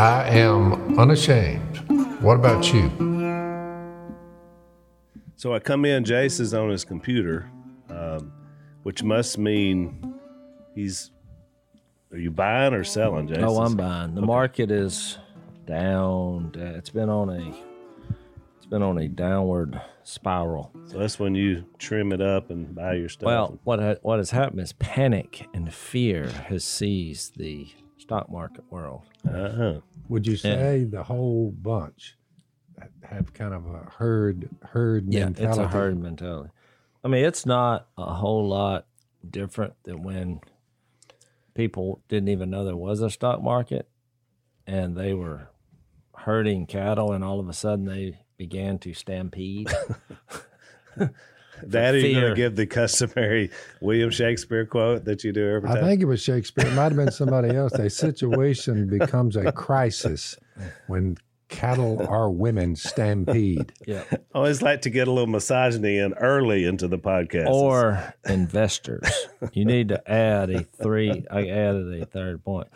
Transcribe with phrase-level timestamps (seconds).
[0.00, 1.76] I am unashamed.
[2.22, 2.88] What about you?
[5.36, 7.50] So I come in, Jase is on his computer,
[7.90, 8.32] um,
[8.82, 10.14] which must mean
[10.74, 11.10] he's.
[12.12, 13.40] Are you buying or selling, Jase?
[13.42, 14.14] Oh, I'm buying.
[14.14, 15.18] The market is
[15.66, 16.52] down.
[16.56, 17.54] uh, It's been on a
[18.56, 20.72] it's been on a downward spiral.
[20.86, 23.26] So that's when you trim it up and buy your stuff.
[23.26, 27.68] Well, what ha- what has happened is panic and fear has seized the
[28.10, 29.02] stock market world.
[29.24, 29.78] uh-huh.
[30.08, 32.16] Would you say the whole bunch
[33.04, 35.48] have kind of a herd herd Yeah, mentality?
[35.48, 36.50] it's a herd mentality.
[37.04, 38.86] I mean, it's not a whole lot
[39.28, 40.40] different than when
[41.54, 43.88] people didn't even know there was a stock market
[44.66, 45.48] and they were
[46.16, 49.70] herding cattle and all of a sudden they began to stampede.
[51.68, 53.50] Daddy, you going to give the customary
[53.80, 55.78] William Shakespeare quote that you do every time.
[55.78, 56.66] I think it was Shakespeare.
[56.66, 57.72] It might have been somebody else.
[57.72, 60.36] A situation becomes a crisis
[60.86, 61.16] when
[61.48, 63.72] cattle or women stampede.
[63.86, 64.04] yeah.
[64.12, 67.48] I always like to get a little misogyny in early into the podcast.
[67.48, 69.10] Or investors.
[69.52, 72.68] You need to add a three I added a third point.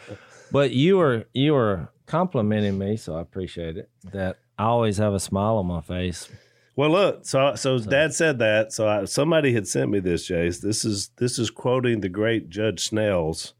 [0.51, 3.91] But you were you were complimenting me, so I appreciate it.
[4.13, 6.29] That I always have a smile on my face
[6.77, 8.73] Well, look, so so Dad said that.
[8.73, 10.59] So I, somebody had sent me this, Jase.
[10.59, 13.53] This is this is quoting the great Judge Smails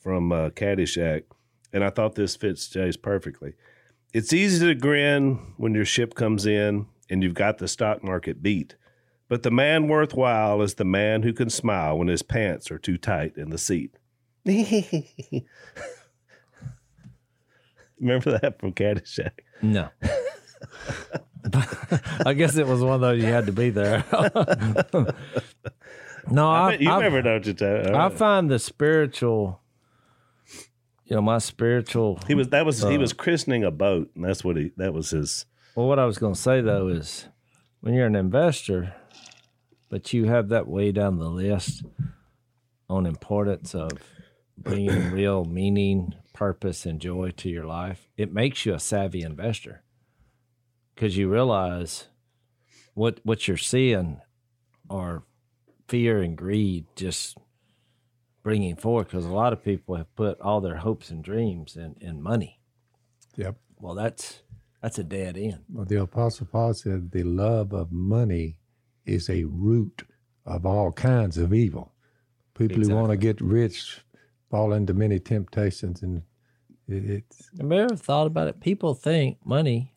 [0.00, 1.24] from uh, Caddyshack,
[1.72, 3.54] and I thought this fits Jase perfectly.
[4.12, 8.40] It's easy to grin when your ship comes in and you've got the stock market
[8.40, 8.76] beat,
[9.28, 12.96] but the man worthwhile is the man who can smile when his pants are too
[12.96, 13.96] tight in the seat.
[17.98, 19.40] Remember that from Caddyshack?
[19.62, 19.88] No.
[22.26, 24.04] I guess it was one of those you had to be there.
[26.30, 27.94] no, I I, you I, never know what you tell.
[27.94, 29.60] I find the spiritual,
[31.04, 32.18] you know, my spiritual.
[32.26, 34.94] He was that was he uh, was christening a boat, and that's what he that
[34.94, 35.44] was his.
[35.74, 37.26] Well, what I was going to say though is,
[37.80, 38.94] when you're an investor,
[39.90, 41.84] but you have that way down the list
[42.88, 43.90] on importance of
[44.56, 49.83] bringing real meaning, purpose, and joy to your life, it makes you a savvy investor
[50.94, 52.08] because you realize
[52.94, 54.20] what what you're seeing
[54.88, 55.22] are
[55.88, 57.36] fear and greed just
[58.42, 61.96] bringing forward because a lot of people have put all their hopes and dreams in,
[62.00, 62.60] in money.
[63.36, 63.56] Yep.
[63.80, 64.42] Well, that's
[64.82, 65.64] that's a dead end.
[65.72, 68.58] Well, the Apostle Paul said the love of money
[69.06, 70.02] is a root
[70.46, 71.92] of all kinds of evil.
[72.54, 74.00] People who want to get rich
[74.50, 76.22] fall into many temptations, and
[76.86, 78.60] it, it's Have you ever thought about it?
[78.60, 79.93] People think money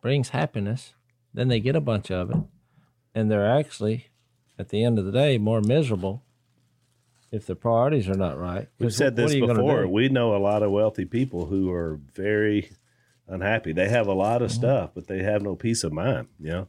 [0.00, 0.94] brings happiness,
[1.34, 2.36] then they get a bunch of it,
[3.14, 4.08] and they're actually,
[4.58, 6.22] at the end of the day, more miserable
[7.30, 8.68] if the priorities are not right.
[8.78, 9.86] We've said this are you gonna before.
[9.86, 12.70] We know a lot of wealthy people who are very
[13.26, 13.72] unhappy.
[13.72, 16.28] They have a lot of stuff, but they have no peace of mind.
[16.40, 16.68] You know,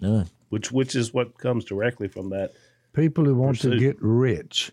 [0.00, 0.26] None.
[0.48, 2.52] which which is what comes directly from that.
[2.92, 4.70] people who want to get rich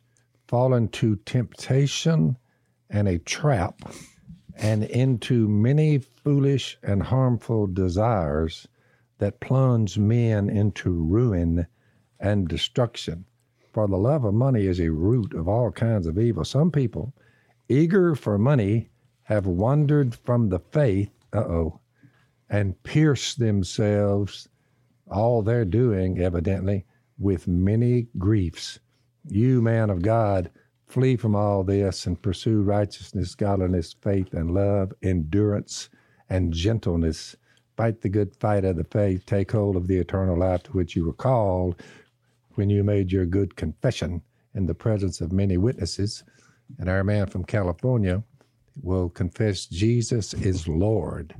[0.47, 2.37] fall into temptation
[2.89, 3.81] and a trap
[4.55, 8.67] and into many foolish and harmful desires
[9.17, 11.67] that plunge men into ruin
[12.19, 13.25] and destruction.
[13.73, 16.45] For the love of money is a root of all kinds of evil.
[16.45, 17.13] Some people,
[17.67, 18.89] eager for money,
[19.23, 21.79] have wandered from the faith, uh oh,
[22.49, 24.47] and pierced themselves,
[25.09, 26.85] all they're doing, evidently,
[27.17, 28.79] with many griefs.
[29.27, 30.49] You, man of God,
[30.85, 35.89] flee from all this and pursue righteousness, godliness, faith, and love, endurance,
[36.33, 37.35] and gentleness.
[37.77, 39.23] Fight the good fight of the faith.
[39.25, 41.81] Take hold of the eternal life to which you were called
[42.55, 44.21] when you made your good confession
[44.55, 46.23] in the presence of many witnesses.
[46.79, 48.23] And our man from California
[48.81, 51.35] will confess Jesus is Lord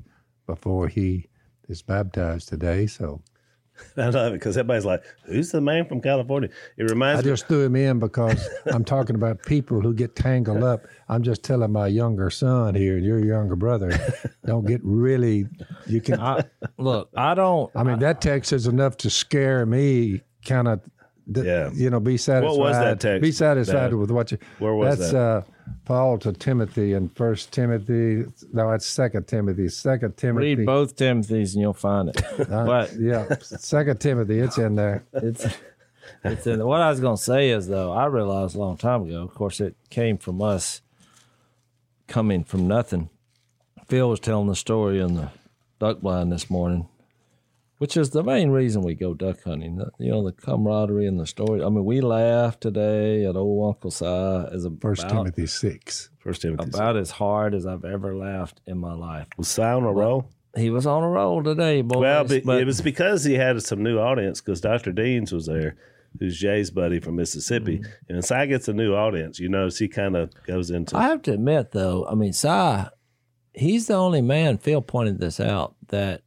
[0.45, 1.27] before he
[1.67, 2.85] is baptized today.
[2.85, 3.21] So
[3.97, 7.29] I love it because everybody's like, "Who's the man from California?" It I reminds me.
[7.29, 10.85] I just threw him in because I'm talking about people who get tangled up.
[11.09, 13.97] I'm just telling my younger son here, and your younger brother,
[14.45, 15.47] don't get really.
[15.87, 16.19] You can.
[16.19, 16.43] I, I,
[16.77, 17.71] look, I don't.
[17.75, 20.21] I mean, that text is enough to scare me.
[20.45, 20.81] Kind of.
[21.25, 21.71] Yeah.
[21.73, 22.49] You know, be satisfied.
[22.49, 23.93] What was that text, Be satisfied Dad?
[23.95, 24.37] with what you.
[24.59, 25.17] Where was that's, that?
[25.17, 25.41] uh,
[25.85, 28.25] Paul to Timothy in First Timothy.
[28.51, 29.67] No, it's Second Timothy.
[29.69, 30.55] Second Timothy.
[30.55, 32.21] Read both Timothy's and you'll find it.
[32.53, 34.39] Uh, but yeah, Second Timothy.
[34.39, 35.03] It's in there.
[35.13, 35.45] it's
[36.23, 39.03] it's in what I was going to say is though I realized a long time
[39.03, 39.23] ago.
[39.23, 40.81] Of course, it came from us
[42.07, 43.09] coming from nothing.
[43.87, 45.29] Phil was telling the story in the
[45.79, 46.87] duck blind this morning
[47.77, 49.77] which is the main reason we go duck hunting.
[49.77, 51.63] The- You know, the camaraderie and the story.
[51.63, 56.09] I mean, we laughed today at old Uncle Si as a First about, Timothy six.
[56.19, 56.69] First Timothy.
[56.69, 59.27] about as hard as I've ever laughed in my life.
[59.37, 60.29] was Si on a roll?
[60.55, 61.97] He was on a roll today, boys.
[61.99, 64.91] Well, be, but it was because he had some new audience because Dr.
[64.91, 65.75] Deans was there,
[66.19, 67.79] who's Jay's buddy from Mississippi.
[67.79, 67.91] Mm-hmm.
[68.07, 70.95] And when Si gets a new audience, you notice he kind of goes into.
[70.95, 72.83] I have to admit, though, I mean, Si,
[73.53, 74.59] he's the only man.
[74.59, 76.21] Phil pointed this out that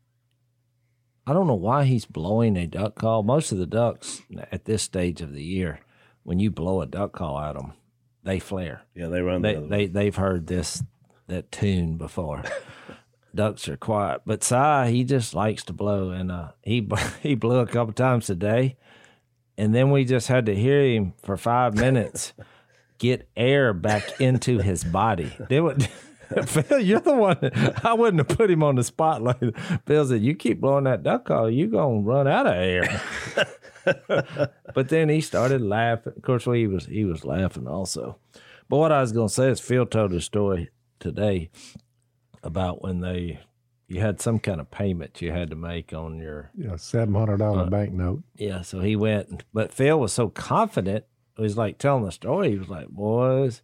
[1.27, 3.23] I don't know why he's blowing a duck call.
[3.23, 5.81] Most of the ducks at this stage of the year,
[6.23, 7.73] when you blow a duck call at them,
[8.23, 8.83] they flare.
[8.95, 10.83] yeah, they run They the they they've heard this
[11.27, 12.45] that tune before.
[13.35, 16.89] Ducks are quiet, but Si he just likes to blow, and uh, he
[17.23, 18.77] he blew a couple times today,
[19.59, 22.33] and then we just had to hear him for five minutes
[22.99, 25.33] get air back into his body.
[25.49, 25.87] They would.
[26.47, 27.39] Phil, you're the one.
[27.41, 29.57] That, I wouldn't have put him on the spotlight.
[29.87, 33.01] Phil said, "You keep blowing that duck call, you're gonna run out of air."
[34.75, 36.13] but then he started laughing.
[36.17, 38.19] Of course, he was he was laughing also.
[38.69, 41.51] But what I was going to say is Phil told a story today
[42.43, 43.39] about when they
[43.87, 47.37] you had some kind of payment you had to make on your Yeah, seven hundred
[47.39, 48.23] dollar uh, banknote.
[48.37, 48.63] yeah.
[48.63, 51.05] So he went, but Phil was so confident.
[51.37, 52.51] He was like telling the story.
[52.51, 53.63] He was like, "Boys,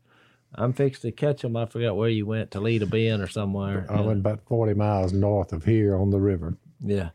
[0.54, 1.56] I'm fixed to catch him.
[1.56, 4.74] I forgot where you went to lead a bin or somewhere." I went about forty
[4.74, 7.10] miles north of here on the river, yeah,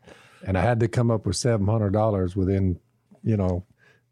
[0.46, 2.80] and I had to come up with seven hundred dollars within,
[3.24, 3.64] you know,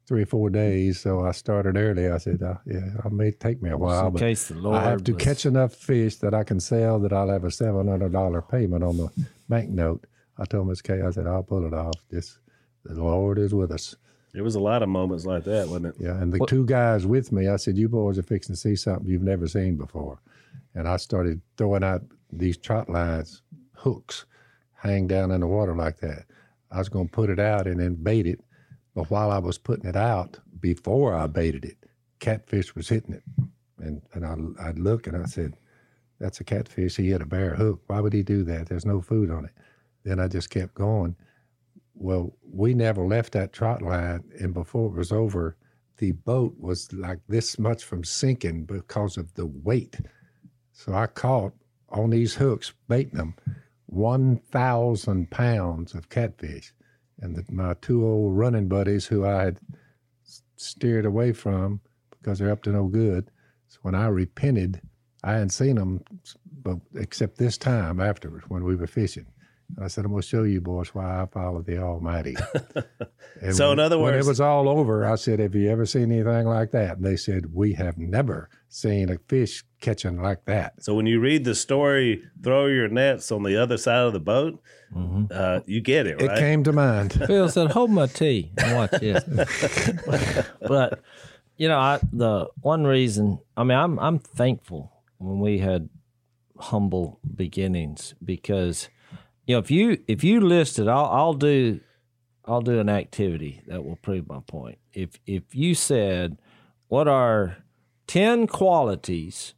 [0.07, 0.99] three or four days.
[0.99, 2.09] So I started early.
[2.09, 4.83] I said, uh, "Yeah, it may take me a while, but case the Lord I
[4.83, 7.87] have to was- catch enough fish that I can sell that I'll have a seven
[7.87, 9.09] hundred dollar payment on the
[9.49, 10.05] banknote."
[10.37, 11.93] I told Miss Kay, I said, "I'll pull it off.
[12.11, 12.37] Just
[12.83, 13.95] the Lord is with us."
[14.35, 15.95] There was a lot of moments like that, wasn't it?
[15.97, 18.75] Yeah, and the two guys with me, I said, "You boys are fixing to see
[18.75, 20.19] something you've never seen before,"
[20.73, 22.01] and I started throwing out
[22.33, 23.41] these trot lines,
[23.75, 24.25] hooks,
[24.73, 26.25] hang down in the water like that.
[26.69, 28.41] I was going to put it out and then bait it,
[28.93, 31.77] but while I was putting it out, before I baited it,
[32.19, 33.23] catfish was hitting it,
[33.79, 35.55] and and I I'd look and I said,
[36.19, 36.97] "That's a catfish.
[36.97, 37.83] He hit a bare hook.
[37.87, 38.67] Why would he do that?
[38.67, 39.51] There's no food on it."
[40.03, 41.15] Then I just kept going.
[41.95, 45.55] Well, we never left that trot line, and before it was over,
[45.97, 49.97] the boat was like this much from sinking because of the weight.
[50.73, 51.53] So I caught
[51.89, 53.35] on these hooks, baiting them,
[53.85, 56.73] 1,000 pounds of catfish.
[57.21, 59.59] And the, my two old running buddies who I had
[60.57, 61.79] steered away from
[62.11, 63.31] because they're up to no good.
[63.67, 64.81] So when I repented,
[65.23, 66.03] I hadn't seen them,
[66.61, 69.27] but except this time afterwards when we were fishing.
[69.81, 72.35] I said, I'm going to show you boys why I follow the Almighty.
[73.41, 75.85] And So in when- other when it was all over, I said, "Have you ever
[75.85, 80.45] seen anything like that?" And they said, "We have never seen a fish catching like
[80.45, 84.13] that." So when you read the story, throw your nets on the other side of
[84.13, 84.61] the boat,
[85.31, 86.39] uh, you get it, It right?
[86.39, 87.11] came to mind.
[87.27, 89.25] Phil said, "Hold my tea and watch this."
[90.61, 91.01] but
[91.57, 95.89] you know, I, the one reason I mean, I'm I'm thankful when we had
[96.57, 98.87] humble beginnings because
[99.45, 101.79] you know if you if you listed, I'll I'll do
[102.45, 104.77] I'll do an activity that will prove my point.
[104.93, 106.37] If if you said,
[106.87, 107.57] "What are
[108.07, 109.53] ten qualities,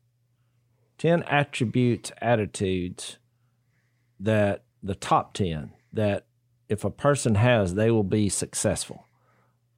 [0.97, 3.17] ten attributes, attitudes
[4.19, 6.25] that the top ten that
[6.69, 9.05] if a person has, they will be successful.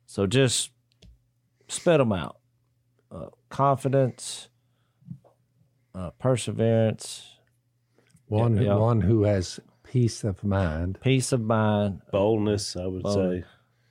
[0.08, 0.72] So just
[1.68, 2.38] spit them out.
[3.12, 4.50] Uh, confidence,
[5.94, 7.36] uh, perseverance,
[8.28, 8.76] One, Yeah.
[8.76, 9.60] one who has
[9.92, 11.00] peace of mind.
[11.02, 12.02] peace of mind.
[12.12, 13.44] Boldness, I would say.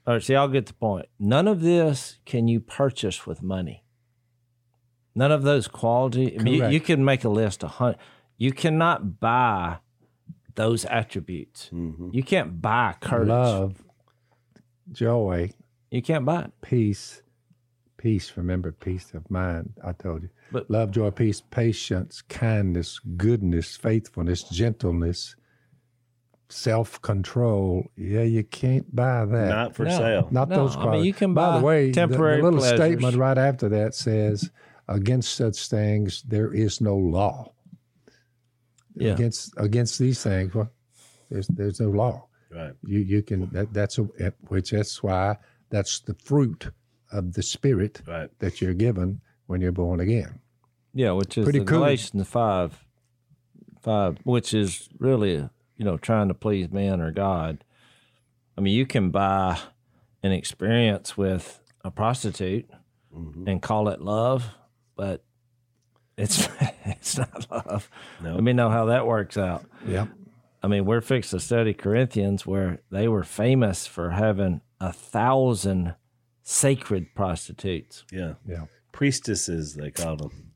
[0.07, 1.07] All right, see, I'll get the point.
[1.19, 3.85] None of this can you purchase with money.
[5.15, 6.39] None of those quality.
[6.39, 7.99] I mean, you, you can make a list of hundred.
[8.37, 9.79] You cannot buy
[10.55, 11.71] those attributes.
[11.73, 12.11] Mm-hmm.
[12.13, 13.29] You can't buy courage.
[13.29, 13.83] Love,
[14.93, 15.51] joy,
[15.91, 16.53] You can't buy it.
[16.63, 17.23] peace,
[17.97, 18.33] peace.
[18.37, 19.73] Remember, peace of mind.
[19.85, 20.29] I told you.
[20.53, 25.35] But- love, joy, peace, patience, kindness, goodness, faithfulness, gentleness,
[26.49, 27.91] self control.
[27.97, 29.49] Yeah, you can't buy that.
[29.49, 29.91] Not for No.
[29.99, 30.29] sale.
[30.31, 32.59] Not No, those I mean, you can By buy the way, the- temporary the, little
[32.61, 32.79] pleasures.
[32.79, 34.51] statement right after that says,
[34.89, 37.53] "Against such things there is no law."
[38.95, 39.13] Yeah.
[39.13, 40.71] Against against these things, well,
[41.31, 42.27] there's there's no law.
[42.51, 42.73] Right.
[42.85, 45.37] You you can that that's a eh, which that's why
[45.71, 46.71] that's the fruit
[47.13, 48.31] of the spirit Right.
[48.41, 50.41] that you're given when you're born again.
[50.95, 51.81] Yeah, which is Pretty the cool.
[51.81, 52.85] Galatians five,
[53.83, 55.49] five, which is really
[55.79, 57.65] you know trying to please man or God.
[58.57, 59.59] I mean, you can buy
[60.23, 62.69] an experience with a prostitute
[63.15, 63.49] mm-hmm.
[63.49, 64.51] and call it love,
[64.97, 65.25] but
[66.19, 66.49] it's
[66.85, 67.91] it's not love.
[68.23, 68.35] No.
[68.35, 69.65] Let me know how that works out.
[69.87, 70.09] Yep.
[70.63, 75.95] I mean, we're fixed to study Corinthians where they were famous for having a thousand
[76.43, 78.05] sacred prostitutes.
[78.11, 78.35] Yeah.
[78.47, 78.65] Yeah.
[78.91, 80.53] Priestesses, they called them.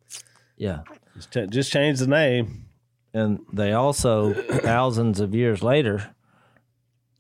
[0.57, 0.81] Yeah.
[1.15, 2.67] Just, ch- just change the name.
[3.15, 6.15] And they also, thousands of years later,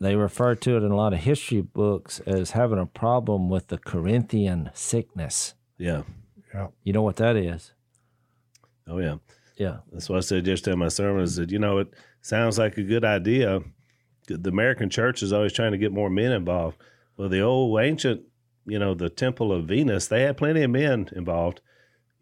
[0.00, 3.68] they refer to it in a lot of history books as having a problem with
[3.68, 5.54] the Corinthian sickness.
[5.78, 6.02] Yeah.
[6.52, 6.68] Yeah.
[6.82, 7.72] You know what that is?
[8.88, 9.16] Oh, yeah.
[9.56, 9.78] Yeah.
[9.92, 12.76] That's what I said just in my sermon is that, you know, it sounds like
[12.78, 13.60] a good idea.
[14.26, 16.78] The American church is always trying to get more men involved.
[17.16, 18.22] Well, the old ancient,
[18.66, 21.60] you know, the temple of Venus, they had plenty of men involved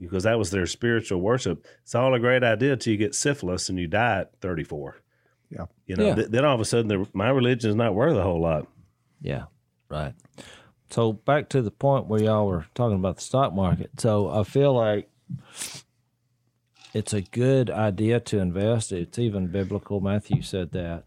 [0.01, 1.67] because that was their spiritual worship.
[1.83, 5.01] It's all a great idea until you get syphilis and you die at 34.
[5.51, 5.67] Yeah.
[5.87, 6.15] You know, Yeah.
[6.15, 8.67] th- then all of a sudden, my religion is not worth a whole lot.
[9.21, 9.45] Yeah,
[9.89, 10.15] right.
[10.91, 13.91] So back to the point where y'all were talking about the stock market.
[14.01, 15.09] So I feel like
[16.95, 18.91] it's a good idea to invest.
[18.93, 20.01] It's even biblical.
[20.01, 21.05] Matthew said that.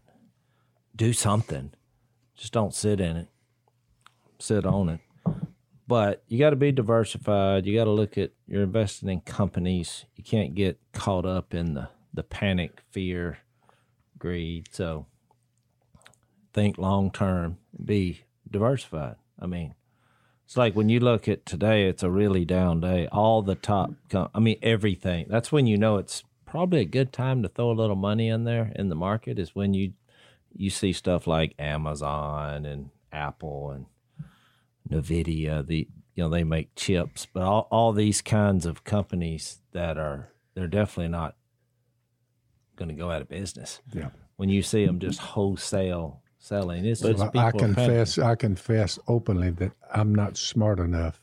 [0.96, 1.72] Do something.
[2.36, 3.28] Just don't sit in it.
[4.38, 5.00] Sit on it.
[5.86, 7.66] But you got to be diversified.
[7.66, 10.06] You got to look at you're investing in companies.
[10.16, 13.38] You can't get caught up in the the panic, fear,
[14.18, 14.68] greed.
[14.70, 15.06] So
[16.52, 19.16] think long term, be diversified.
[19.38, 19.74] I mean,
[20.44, 23.08] it's like when you look at today, it's a really down day.
[23.10, 25.26] All the top, com- I mean, everything.
[25.28, 28.44] That's when you know it's probably a good time to throw a little money in
[28.44, 29.38] there in the market.
[29.38, 29.94] Is when you
[30.56, 33.86] you see stuff like Amazon and Apple and
[34.90, 35.66] Nvidia.
[35.66, 40.28] The you know they make chips, but all all these kinds of companies that are
[40.54, 41.36] they're definitely not
[42.76, 44.10] going to go out of business Yeah.
[44.36, 46.84] when you see them just wholesale selling.
[46.84, 51.20] It's just Well, I confess, I confess openly that I'm not smart enough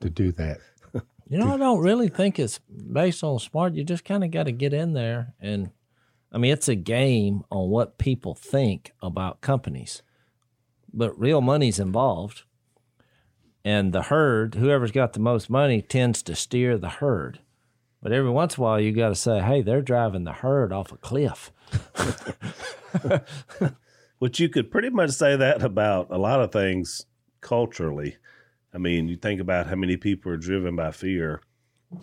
[0.00, 0.58] to do that.
[1.30, 3.74] You know, I don't really think it's based on smart.
[3.74, 5.70] You just kind of got to get in there, and
[6.32, 10.02] I mean, it's a game on what people think about companies,
[10.92, 12.44] but real money's involved,
[13.64, 17.40] and the herd, whoever's got the most money, tends to steer the herd.
[18.02, 20.72] But every once in a while, you got to say, "Hey, they're driving the herd
[20.72, 21.50] off a cliff."
[24.18, 27.06] Which you could pretty much say that about a lot of things
[27.40, 28.16] culturally.
[28.74, 31.40] I mean, you think about how many people are driven by fear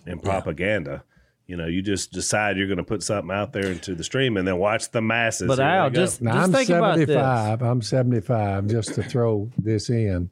[0.05, 1.03] and propaganda.
[1.45, 4.35] You know, you just decide you're going to put something out there into the stream
[4.38, 5.47] and then watch the masses.
[5.47, 6.01] But Here Al, they go.
[6.03, 7.07] just Now just I'm think about this.
[7.07, 7.62] 75.
[7.62, 8.67] I'm 75.
[8.67, 10.29] Just to throw this in,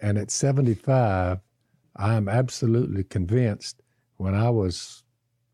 [0.00, 1.38] and at 75,
[1.96, 3.82] I'm absolutely convinced.
[4.16, 5.02] When I was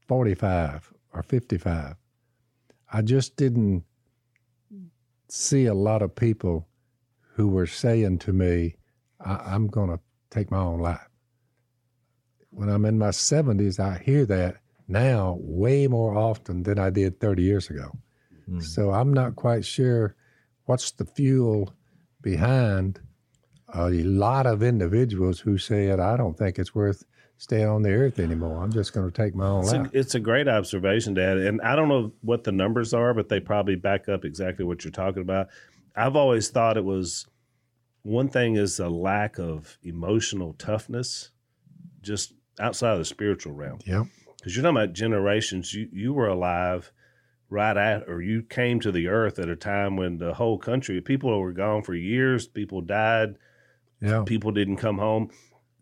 [0.09, 1.97] 45 or 55,
[2.93, 3.85] I just didn't
[5.29, 6.69] see a lot of people
[7.35, 8.77] who were saying to me,
[9.21, 10.01] I- "I'm going to
[10.31, 11.09] take my own life."
[12.51, 14.57] When I'm in my 70s, I hear that
[14.89, 17.99] now way more often than I did 30 years ago.
[18.47, 18.61] Hmm.
[18.61, 20.15] So I'm not quite sure
[20.65, 21.75] what's the fuel
[22.23, 23.01] behind
[23.75, 27.05] a lot of individuals who said, I don't think it's worth
[27.39, 28.63] staying on the earth anymore.
[28.63, 29.93] I'm just going to take my own It's life.
[29.93, 31.37] a, it's a great observation, Dad.
[31.39, 34.85] And I don't know what the numbers are, but they probably back up exactly what
[34.85, 35.49] you're talking about.
[35.95, 37.27] I've always thought it was
[38.03, 41.31] one thing is a lack of emotional toughness,
[42.03, 43.81] just outside of the spiritual realm.
[43.85, 44.05] Yeah.
[44.39, 45.75] Because you're talking about generations.
[45.75, 46.93] You you were alive
[47.51, 51.01] right at, or you came to the earth at a time when the whole country,
[51.01, 52.47] people were gone for years.
[52.47, 53.37] People died.
[54.01, 54.23] Yeah.
[54.27, 55.31] People didn't come home.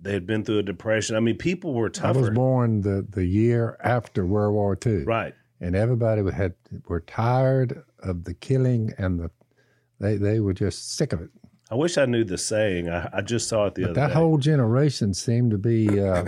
[0.01, 1.17] They had been through a depression.
[1.17, 5.05] I mean, people were I was born the, the year after World War II.
[5.05, 5.35] Right.
[5.61, 6.55] And everybody had
[6.89, 9.31] were tired of the killing and the
[10.01, 11.31] they, they were just sick of it.
[11.71, 12.89] I wish I knew the saying.
[12.91, 14.15] I, I just saw it the But other that day.
[14.15, 16.25] whole generation seemed to be, uh,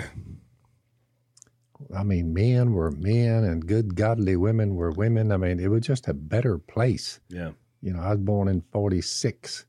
[1.95, 5.31] I mean, men were men and good, godly women were women.
[5.31, 7.21] I mean, it was just a better place.
[7.29, 7.51] yeah.
[7.83, 9.67] You know, I was born in 46.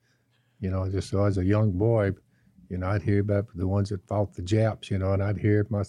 [0.60, 2.12] You know, just so as a young boy,
[2.70, 5.38] you know, I'd hear about the ones that fought the Japs, you know, and I'd
[5.38, 5.84] hear my,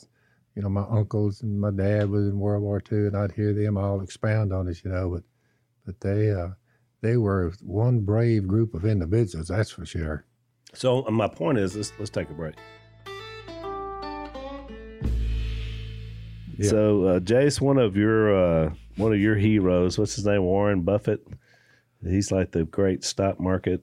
[0.55, 3.53] you know, my uncles and my dad was in World War II, and I'd hear
[3.53, 5.23] them all expound on it, you know, but,
[5.87, 6.49] but they, uh,
[7.01, 10.25] they were one brave group of individuals, that's for sure.
[10.75, 12.55] So uh, my point is, let's let's take a break.
[16.59, 16.71] Yeah.
[16.71, 18.35] So uh, Jase, one of your
[18.67, 20.43] uh, one of your heroes, what's his name?
[20.43, 21.27] Warren Buffett.
[22.03, 23.83] He's like the great stock market.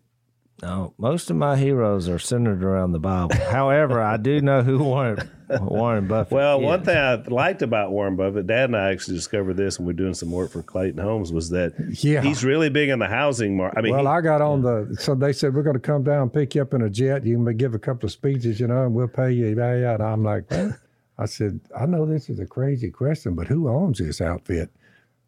[0.62, 3.36] No, most of my heroes are centered around the Bible.
[3.52, 6.32] However, I do know who Warren Warren Buffett.
[6.32, 6.64] Well, is.
[6.64, 9.92] one thing I liked about Warren Buffett, Dad and I actually discovered this when we
[9.92, 12.22] are doing some work for Clayton Homes, was that Yeah.
[12.22, 13.78] he's really big in the housing market.
[13.78, 16.04] I mean, Well, he- I got on the, so they said, we're going to come
[16.04, 17.26] down and pick you up in a jet.
[17.26, 19.48] You can give a couple of speeches, you know, and we'll pay you.
[19.58, 19.94] Yeah, yeah.
[19.96, 20.80] And I'm like, what?
[21.18, 24.70] I said, I know this is a crazy question, but who owns this outfit?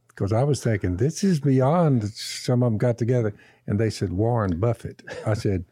[0.10, 2.04] because I was thinking this is beyond.
[2.10, 3.36] Some of them got together
[3.68, 5.04] and they said Warren Buffett.
[5.26, 5.66] I said.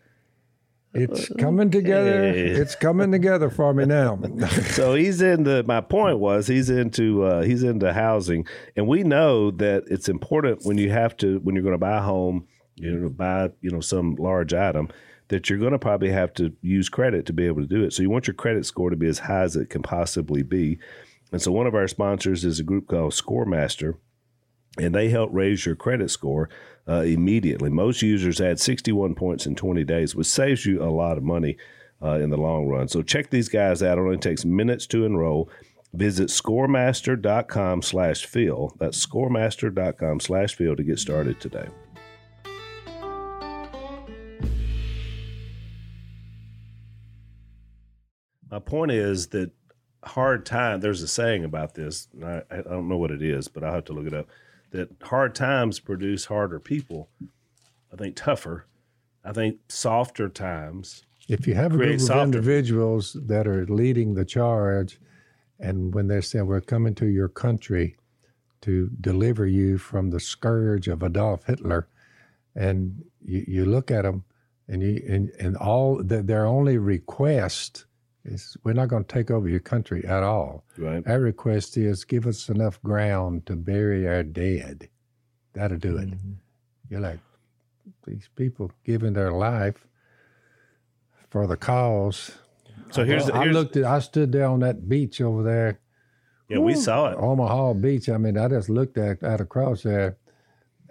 [0.97, 2.23] It's coming together.
[2.23, 4.17] It's coming together for me now.
[4.71, 8.47] so he's into my point was he's into uh, he's into housing
[8.77, 11.97] and we know that it's important when you have to when you're going to buy
[11.97, 14.89] a home you know buy you know some large item
[15.29, 17.93] that you're going to probably have to use credit to be able to do it
[17.93, 20.77] so you want your credit score to be as high as it can possibly be
[21.31, 23.95] and so one of our sponsors is a group called scoremaster
[24.77, 26.49] and they help raise your credit score
[26.87, 27.69] uh, immediately.
[27.69, 31.57] Most users add 61 points in 20 days, which saves you a lot of money
[32.01, 32.87] uh, in the long run.
[32.87, 33.97] So check these guys out.
[33.97, 35.49] It only takes minutes to enroll.
[35.93, 38.75] Visit scoremaster.com slash Phil.
[38.79, 41.67] That's scoremaster.com slash Phil to get started today.
[48.51, 49.51] My point is that
[50.03, 52.07] hard time, there's a saying about this.
[52.13, 54.27] and I, I don't know what it is, but I'll have to look it up.
[54.75, 57.07] That hard times produce harder people.
[57.93, 58.65] I think tougher.
[59.23, 62.23] I think softer times If you have a group of softer.
[62.23, 64.99] individuals that are leading the charge,
[65.61, 67.95] and when they're saying, We're coming to your country
[68.63, 71.87] to deliver you from the scourge of Adolf Hitler,
[72.53, 74.25] and you, you look at them,
[74.67, 77.84] and, you, and, and all the, their only request
[78.25, 80.63] is, We're not going to take over your country at all.
[80.77, 81.03] right?
[81.07, 84.89] Our request is, Give us enough ground to bury our dead.
[85.53, 86.09] That'll do it.
[86.09, 86.33] Mm-hmm.
[86.89, 87.19] You're like,
[88.05, 89.87] these people giving their life
[91.29, 92.31] for the cause.
[92.91, 95.79] So here's, I here's looked at, I stood there on that beach over there,
[96.47, 97.15] yeah, we saw it.
[97.15, 98.09] Omaha Beach.
[98.09, 100.17] I mean, I just looked at, at across there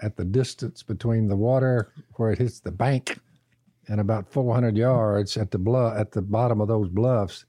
[0.02, 3.18] at the distance between the water where it hits the bank
[3.88, 7.44] and about 400 yards at the bluff, at the bottom of those bluffs.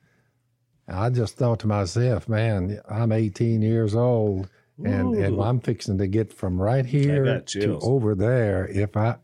[0.88, 4.50] I just thought to myself, man, I'm 18 years old
[4.84, 7.24] and, and I'm fixing to get from right here
[7.62, 8.68] to over there.
[8.68, 9.16] If I,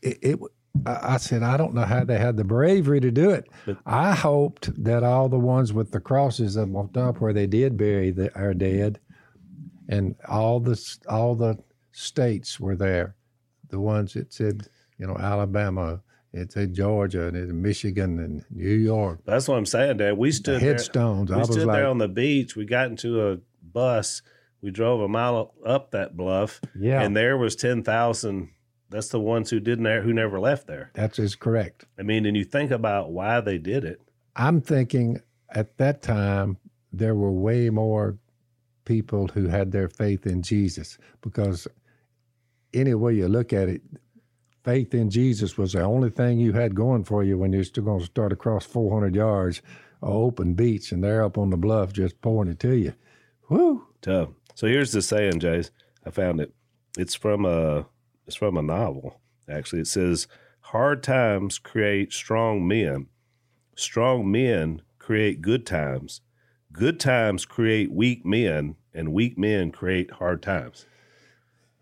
[0.00, 0.40] it, it
[0.86, 3.48] I said, I don't know how they had the bravery to do it.
[3.66, 7.46] But- I hoped that all the ones with the crosses up on top where they
[7.46, 8.98] did bury the, our dead,
[9.88, 11.58] and all the all the
[11.92, 13.14] states were there,
[13.68, 14.66] the ones that said,
[14.98, 16.00] you know, Alabama,
[16.32, 19.20] it said Georgia, and it, Michigan, and New York.
[19.24, 20.16] That's what I'm saying, Dad.
[20.18, 20.70] We The stood there.
[20.72, 21.30] headstones.
[21.30, 22.56] I We was stood like, there on the beach.
[22.56, 24.22] We got into a bus.
[24.60, 28.48] We drove a mile up that bluff, yeah, and there was ten thousand.
[28.90, 30.90] That's the ones who didn't who never left there.
[30.94, 31.84] that is correct.
[31.98, 34.00] I mean, and you think about why they did it.
[34.36, 36.56] I'm thinking at that time
[36.92, 38.16] there were way more
[38.84, 41.66] people who had their faith in Jesus because
[42.72, 43.82] any way you look at it,
[44.64, 47.84] faith in Jesus was the only thing you had going for you when you're still
[47.84, 49.62] going to start across 400 yards
[50.02, 52.94] of open beach and they're up on the bluff just pouring it to you.
[53.48, 53.86] Whoo!
[54.00, 54.30] Tough.
[54.54, 55.70] So here's the saying, Jase.
[56.06, 56.54] I found it.
[56.98, 57.86] It's from a
[58.26, 59.20] it's from a novel.
[59.48, 60.26] Actually, it says,
[60.60, 63.06] "Hard times create strong men.
[63.76, 66.20] Strong men create good times.
[66.72, 70.86] Good times create weak men, and weak men create hard times."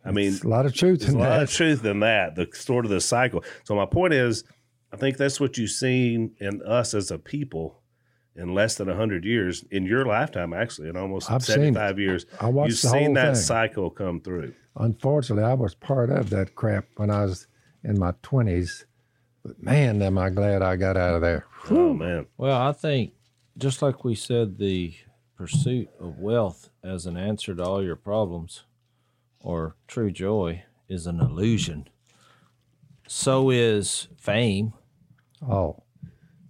[0.04, 1.42] I mean, There's a lot of truth in a lot that.
[1.44, 2.34] of truth in that.
[2.34, 3.44] The sort of the cycle.
[3.64, 4.44] So my point is,
[4.92, 7.80] I think that's what you've seen in us as a people
[8.34, 11.74] in less than hundred years in your lifetime, actually, in almost I've seen seventy it.
[11.74, 12.26] five years.
[12.40, 13.42] I watched You've the seen whole that thing.
[13.42, 14.54] cycle come through.
[14.76, 17.46] Unfortunately, I was part of that crap when I was
[17.84, 18.84] in my 20s.
[19.44, 21.44] But man, am I glad I got out of there.
[21.70, 23.12] Oh man, Well, I think
[23.58, 24.94] just like we said, the
[25.36, 28.62] pursuit of wealth as an answer to all your problems
[29.42, 31.88] or true joy is an illusion.
[33.06, 34.72] So is fame.
[35.46, 35.82] Oh,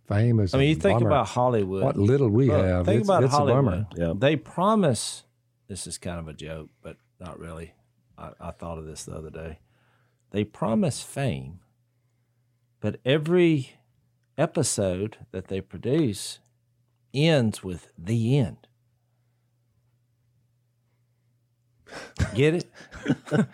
[0.07, 0.55] fame is.
[0.55, 1.09] I mean, a you think bummer.
[1.09, 1.83] about Hollywood.
[1.83, 2.87] what little we Look, have.
[2.87, 3.71] Think it's, about it's a bummer.
[3.71, 3.87] Hollywood.
[3.97, 4.13] Yeah.
[4.17, 5.25] They promise.
[5.69, 7.75] This is kind of a joke, but not really.
[8.19, 9.59] I, I thought of this the other day.
[10.31, 11.61] They promise fame,
[12.81, 13.77] but every
[14.39, 16.39] episode that they produce
[17.15, 18.67] ends with the end.
[22.35, 22.71] Get it?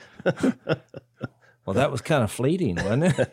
[1.65, 3.33] well, that was kind of fleeting, wasn't it?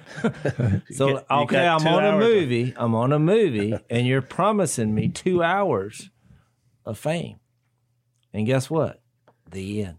[0.95, 2.23] so get- okay, I'm on a hours.
[2.23, 2.73] movie.
[2.77, 6.09] I'm on a movie, and you're promising me two hours
[6.85, 7.39] of fame,
[8.33, 9.01] and guess what?
[9.51, 9.97] The end.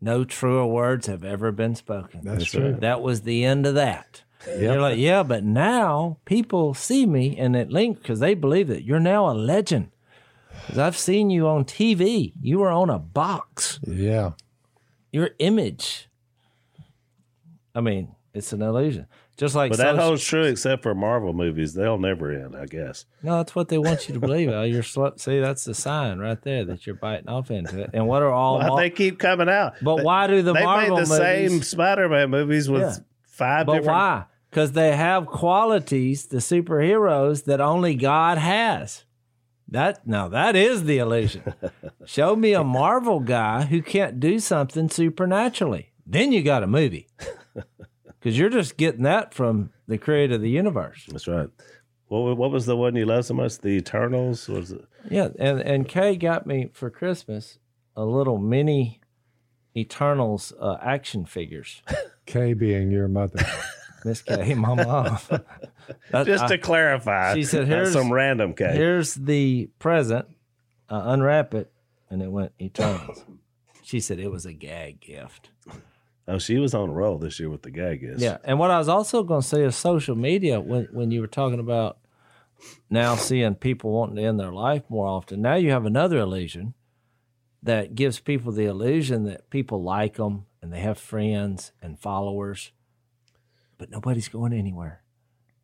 [0.00, 2.20] No truer words have ever been spoken.
[2.24, 2.76] That's true.
[2.80, 4.22] That was the end of that.
[4.46, 4.60] Yep.
[4.60, 8.82] You're like, yeah, but now people see me and it linked because they believe that
[8.84, 9.90] you're now a legend.
[10.66, 12.32] Because I've seen you on TV.
[12.40, 13.80] You were on a box.
[13.86, 14.32] Yeah.
[15.12, 16.08] Your image.
[17.74, 19.06] I mean, it's an illusion.
[19.36, 21.72] Just like But that social- holds true except for Marvel movies.
[21.72, 23.06] They'll never end, I guess.
[23.22, 24.50] No, that's what they want you to believe.
[24.50, 24.66] Al.
[24.66, 27.90] You're sl- see, that's the sign right there that you're biting off into it.
[27.94, 28.58] And what are all?
[28.58, 29.74] Why Mar- they keep coming out.
[29.80, 31.62] but They- why do the they Marvel made the same?
[31.62, 32.94] Spider-Man movies with Yeah.
[33.24, 33.96] five But different.
[33.96, 34.24] why?
[34.50, 39.04] Because they have qualities, the superheroes that only God has.
[39.70, 41.54] That now that is the illusion.
[42.04, 45.92] Show me a Marvel guy who can't do something supernaturally.
[46.04, 47.06] Then you got a movie.
[48.20, 51.06] Because you're just getting that from the creator of the universe.
[51.08, 51.48] That's right.
[52.08, 53.58] What, what was the one you loved so much?
[53.58, 54.84] The Eternals was it?
[55.10, 57.58] Yeah, and and Kay got me for Christmas
[57.96, 59.00] a little mini
[59.76, 61.82] Eternals uh, action figures.
[62.26, 63.44] Kay being your mother.
[64.04, 65.18] Miss Kay, my mom.
[66.10, 70.26] That- Just I- to clarify, she said, "Here's- some random cake." here's the present.
[70.88, 71.72] Uh, unwrap it,
[72.10, 73.24] and it went Eternals.
[73.82, 75.50] She said it was a gag gift.
[76.28, 78.02] Oh, she was on a roll this year with the gag.
[78.02, 78.20] Yes.
[78.20, 80.60] Yeah, and what I was also going to say is social media.
[80.60, 81.98] When when you were talking about
[82.88, 86.74] now seeing people wanting to end their life more often, now you have another illusion
[87.62, 92.72] that gives people the illusion that people like them and they have friends and followers,
[93.78, 94.99] but nobody's going anywhere.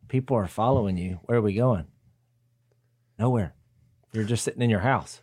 [0.08, 1.20] People are following you.
[1.24, 1.86] Where are we going?
[3.18, 3.54] Nowhere.
[4.12, 5.20] You're just sitting in your house.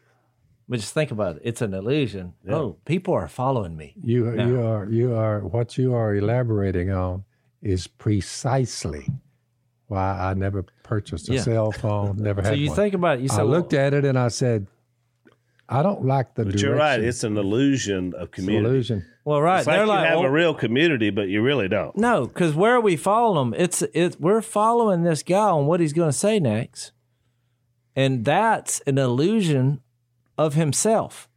[0.67, 1.41] But just think about it.
[1.45, 2.33] It's an illusion.
[2.49, 3.95] Oh, people are following me.
[4.01, 4.47] You No.
[4.47, 7.23] you are you are what you are elaborating on
[7.61, 9.07] is precisely
[9.87, 11.41] why I never purchased a Yeah.
[11.41, 12.17] cell phone.
[12.17, 12.75] Never had So you one.
[12.75, 13.21] think about it.
[13.23, 14.67] You said, I looked at it and I said,
[15.69, 16.69] I don't like the But direction.
[16.69, 16.99] you're right.
[16.99, 18.67] It's an illusion of It's an community.
[18.69, 19.05] illusion.
[19.25, 19.59] well, right.
[19.59, 20.31] It's like They're you like, have well, a oh.
[20.31, 21.95] real community, but you really don't.
[21.97, 24.17] No, because where are we following them, It's it.
[24.19, 26.91] We're following this guy on what he's going to say next,
[27.95, 29.81] and that's an illusion
[30.37, 31.29] of himself.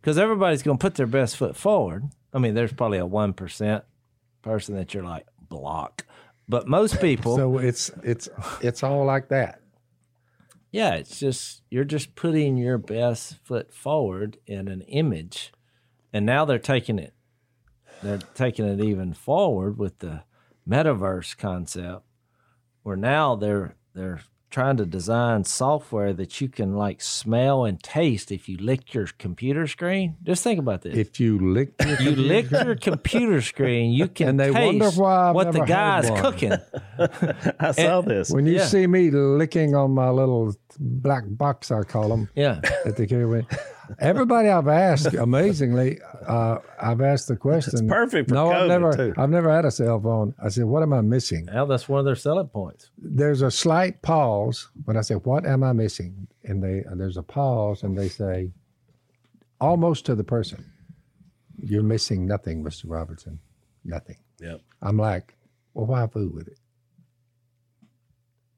[0.00, 2.04] Because everybody's going to put their best foot forward.
[2.32, 3.82] I mean, there's probably a one percent
[4.42, 6.06] person that you're like block,
[6.48, 8.28] but most people, So it's it's
[8.60, 9.60] it's all like that.
[10.76, 15.50] Yeah, it's just you're just putting your best foot forward in an image,
[16.12, 17.14] and now they're taking it,
[18.02, 20.24] they're taking it even forward with the
[20.68, 22.04] metaverse concept,
[22.82, 24.20] where now they're they're
[24.56, 29.06] trying to design software that you can like smell and taste if you lick your
[29.18, 30.16] computer screen.
[30.22, 30.96] Just think about this.
[30.96, 34.90] If you lick your you lick your computer screen, you can And they taste wonder
[34.92, 36.54] why I've what the guy's cooking.
[37.60, 38.30] I saw this.
[38.30, 38.64] when you Yeah.
[38.64, 42.60] see me licking on my little black box, I call them Yeah.
[42.86, 43.46] at the carry.
[43.98, 47.88] Everybody I've asked, amazingly, uh, I've asked the question.
[47.88, 49.14] perfect for no, I've COVID, never, too.
[49.16, 50.34] I've never had a cell phone.
[50.42, 52.90] I said, "What am I missing?" Well, that's one of their selling points.
[52.98, 57.16] There's a slight pause when I say, "What am I missing?" And they, and there's
[57.16, 58.52] a pause, and they say,
[59.60, 60.64] almost to the person,
[61.58, 63.38] "You're missing nothing, Mister Robertson,
[63.84, 64.60] nothing." Yep.
[64.82, 65.36] I'm like,
[65.74, 66.58] "Well, why fool with it?"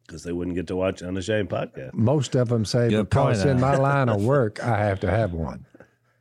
[0.08, 1.92] Because they wouldn't get to watch Unashamed podcast.
[1.92, 5.34] Most of them say Good because in my line of work, I have to have
[5.34, 5.66] one.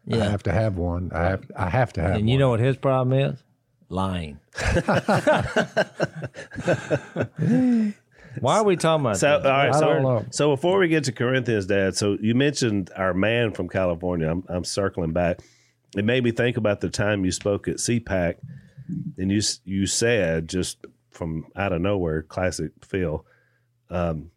[0.05, 0.25] Yeah.
[0.25, 1.09] I have to have one.
[1.13, 1.51] I have.
[1.55, 2.27] I have to have And one.
[2.27, 3.41] you know what his problem is?
[3.89, 4.39] Lying.
[8.39, 9.49] Why are we talking about So, all this?
[9.49, 9.69] right.
[9.69, 10.25] I So, don't know.
[10.31, 14.29] so before we get to Corinthians, Dad, so you mentioned our man from California.
[14.29, 15.39] I'm, I'm circling back.
[15.95, 18.35] It made me think about the time you spoke at CPAC,
[19.17, 20.77] and you you said just
[21.09, 23.25] from out of nowhere, classic Phil.
[23.89, 24.31] Um,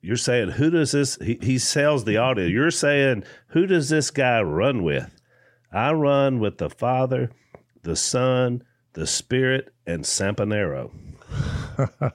[0.00, 1.16] you're saying who does this?
[1.22, 2.46] He, he sells the audio.
[2.46, 5.10] You're saying who does this guy run with?
[5.72, 7.30] I run with the Father,
[7.82, 8.62] the Son,
[8.92, 10.90] the Spirit, and Sampognaro.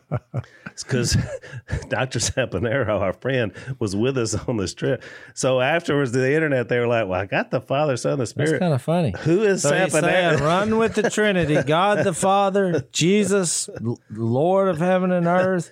[0.80, 1.18] because
[1.90, 2.20] Dr.
[2.20, 5.04] Sampognaro, our friend, was with us on this trip.
[5.34, 8.52] So afterwards, the internet, they were like, "Well, I got the Father, Son, the Spirit.
[8.52, 9.14] That's kind of funny.
[9.20, 13.70] Who is So he's saying, Sampognaro?" run with the Trinity, God the Father, Jesus,
[14.10, 15.72] Lord of heaven and earth,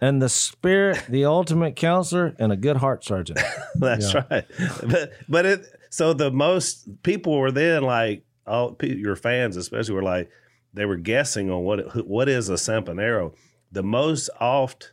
[0.00, 3.36] and the Spirit, the ultimate counselor, and a good heart surgeon.
[3.74, 4.44] That's right.
[4.86, 10.02] But but it so the most people were then like all your fans especially were
[10.02, 10.30] like
[10.74, 13.34] they were guessing on what it, what is a Sampognaro.
[13.72, 14.92] The most oft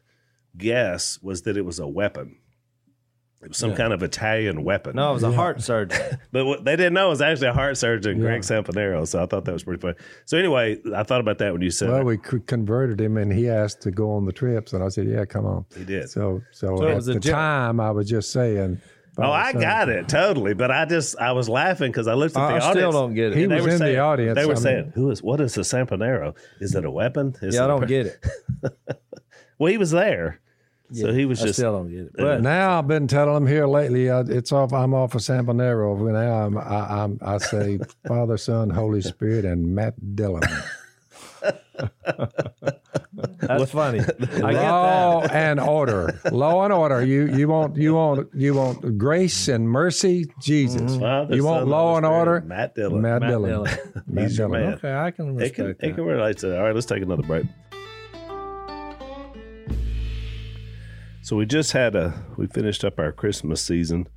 [0.57, 2.37] guess was that it was a weapon.
[3.43, 3.75] It was some Yeah.
[3.77, 4.95] kind of Italian weapon.
[4.95, 5.99] No, it was a heart surgeon.
[6.31, 9.05] But what they didn't know it was actually a heart surgeon, Greg Sampognaro.
[9.07, 9.95] So I thought that was pretty funny.
[10.25, 12.05] So anyway, I thought about that when you said Well, that.
[12.05, 15.25] we converted him, and he asked to go on the trips, and I said, "Yeah,
[15.25, 16.09] come on." He did.
[16.09, 17.31] So, so, So at the joke.
[17.33, 18.79] time, I was just saying.
[19.15, 22.41] Oh, I got it totally, but I just I was laughing because I looked at
[22.41, 22.77] I the I audience.
[22.79, 23.37] still don't get it.
[23.37, 24.35] He they was were in saying- the audience.
[24.35, 26.35] They were I mean- saying, "Who is what is a Sampognaro?
[26.59, 28.19] Is it a weapon?" Is yeah, I it a don't per-" get it.
[29.59, 30.39] Well, he was there,
[30.91, 31.59] so he was I just.
[31.59, 32.11] still don't get it.
[32.17, 34.09] But Now I've been telling him here lately.
[34.09, 34.73] Uh, it's off.
[34.73, 36.11] I'm off of Sampognaro.
[36.11, 40.43] Now I'm, I, I'm, I say Father, Son, Holy Spirit, and Matt Dillon.
[43.41, 43.99] That's funny.
[44.21, 45.31] I get Law that.
[45.31, 46.19] and order.
[46.31, 47.03] Law and order.
[47.03, 50.97] You you want you want you want grace and mercy, Jesus.
[50.97, 53.01] Father, you want Holy law and order, Matt Dillon.
[53.01, 53.49] Matt, Matt Dillon.
[53.51, 53.77] Dillon.
[54.07, 54.63] Matt Dillon.
[54.75, 56.57] Okay, I can It respect can, it can relate to that.
[56.59, 57.45] All right, let's take another break.
[61.23, 64.09] So we just had a we finished up our Christmas season,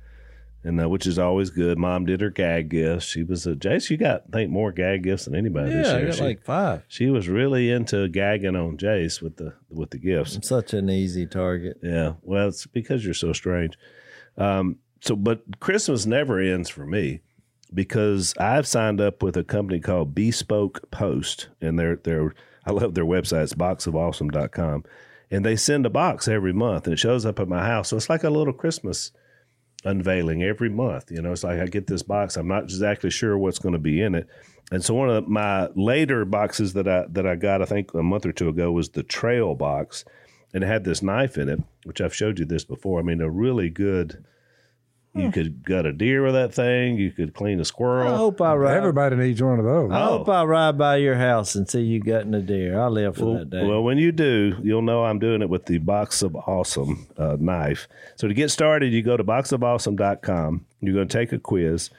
[0.61, 1.77] and uh, which is always good.
[1.77, 3.05] Mom did her gag gifts.
[3.05, 3.89] She was a Jase.
[3.89, 6.43] You got I think more gag gifts than anybody this Yeah, I got She, like
[6.43, 6.83] five.
[6.89, 10.35] she was really into gagging on Jase with the with the gifts.
[10.35, 11.79] I'm such an easy target.
[11.81, 13.77] Yeah, well, it's because you're so strange.
[14.37, 17.21] Um, so, but Christmas never ends for me
[17.73, 22.33] because I've signed up with a company called Bespoke Post, and they're they're
[22.65, 23.43] I love their website.
[23.43, 24.83] It's boxofawesome.com.
[25.29, 27.89] and they send a box every month, and it shows up at my house.
[27.89, 29.11] So it's like a little Christmas
[29.83, 31.11] unveiling every month.
[31.11, 32.37] You know, it's like I get this box.
[32.37, 34.27] I'm not exactly sure what's going to be in it.
[34.71, 38.03] And so one of my later boxes that I that I got, I think a
[38.03, 40.03] month or two ago, was the Trail box,
[40.53, 42.99] and it had this knife in it, which I've showed you this before.
[42.99, 44.23] I mean, a really good.
[45.17, 46.97] You could gut a deer with that thing.
[46.97, 48.13] You could clean a squirrel.
[48.13, 48.77] I hope I ride.
[48.77, 49.91] Everybody needs one of those.
[49.91, 52.79] I hope I ride by your house and see you gutting a deer.
[52.79, 53.65] I live for Well, that day.
[53.65, 57.37] well, when you do, you'll know I'm doing it with the Box of Awesome uh,
[57.39, 57.87] knife.
[58.15, 60.65] So to get started, you go to boxofawesome.com.
[60.81, 61.89] You're going to take a quiz.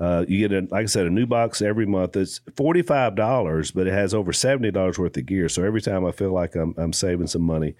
[0.00, 2.16] Uh, you get, a, like I said, a new box every month.
[2.16, 5.48] It's $45, but it has over $70 worth of gear.
[5.48, 7.74] So every time I feel like I'm, I'm saving some money,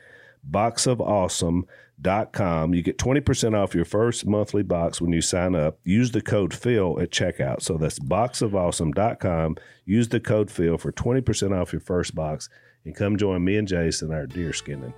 [0.49, 2.75] boxofawesome.com.
[2.75, 5.79] You get 20% off your first monthly box when you sign up.
[5.85, 7.63] Use the code PHIL at checkout.
[7.63, 9.57] So that's boxofawesome.com.
[9.85, 12.49] Use the code PHIL for 20% off your first box
[12.85, 14.95] and come join me and Jason our deer skinning.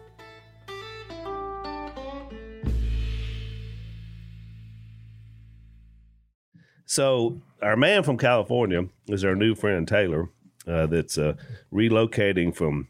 [6.87, 10.29] So our man from California is our new friend Taylor,
[10.67, 11.35] uh, that's uh,
[11.73, 12.89] relocating from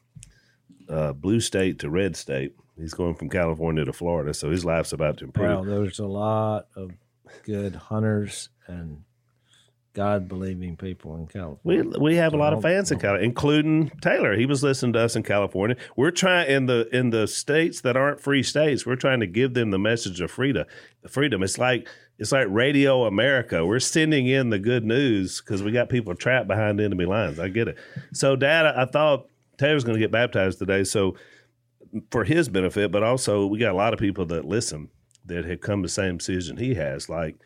[0.90, 2.54] uh, blue state to red state.
[2.76, 5.50] He's going from California to Florida, so his life's about to improve.
[5.50, 6.92] Wow, there's a lot of
[7.44, 9.04] good hunters and
[9.92, 11.84] God believing people in California.
[11.84, 14.36] we we have a lot of fans in California, including Taylor.
[14.36, 15.76] He was listening to us in California.
[15.96, 18.86] We're trying in the in the states that aren't free states.
[18.86, 20.64] We're trying to give them the message of freedom.
[21.08, 21.42] Freedom.
[21.42, 23.66] It's like it's like Radio America.
[23.66, 27.40] We're sending in the good news because we got people trapped behind enemy lines.
[27.40, 27.78] I get it.
[28.12, 29.29] So, Dad, I thought
[29.60, 30.84] Taylor's going to get baptized today.
[30.84, 31.16] So,
[32.10, 34.90] for his benefit, but also we got a lot of people that listen
[35.26, 37.08] that have come to the same decision he has.
[37.08, 37.36] Like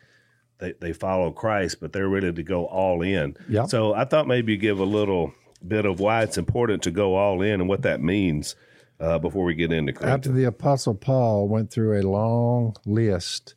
[0.59, 3.35] they, they follow Christ, but they're ready to go all in.
[3.49, 3.69] Yep.
[3.69, 5.33] So I thought maybe you give a little
[5.65, 8.55] bit of why it's important to go all in and what that means
[8.99, 10.13] uh, before we get into Christ.
[10.13, 13.55] After the Apostle Paul went through a long list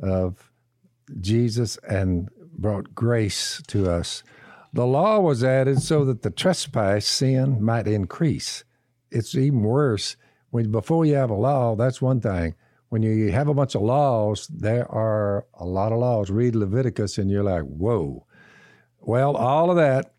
[0.00, 0.50] of
[1.20, 4.22] Jesus and brought grace to us,
[4.72, 8.64] the law was added so that the trespass sin might increase.
[9.10, 10.16] It's even worse
[10.50, 11.76] when before you have a law.
[11.76, 12.54] That's one thing.
[12.88, 16.30] When you have a bunch of laws, there are a lot of laws.
[16.30, 18.26] Read Leviticus, and you're like, "Whoa!"
[19.00, 20.12] Well, all of that,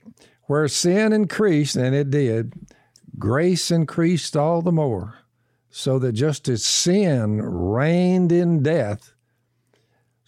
[0.43, 2.53] where sin increased, and it did,
[3.19, 5.15] grace increased all the more
[5.71, 9.13] so that just as sin reigned in death,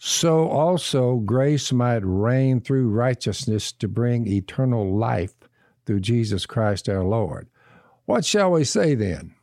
[0.06, 5.32] so also grace might reign through righteousness to bring eternal life
[5.86, 7.48] through Jesus Christ our Lord.
[8.04, 9.34] What shall we say then?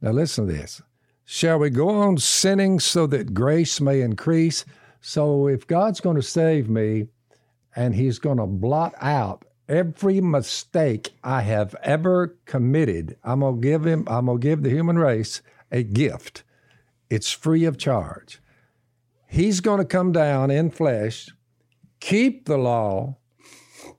[0.00, 0.82] Now listen to this.
[1.24, 4.64] Shall we go on sinning so that grace may increase?
[5.00, 7.06] So if God's going to save me
[7.76, 13.68] and he's going to blot out every mistake I have ever committed, I'm going to
[13.68, 16.42] give him I'm going to give the human race a gift.
[17.08, 18.40] It's free of charge.
[19.30, 21.28] He's going to come down in flesh,
[22.00, 23.16] keep the law,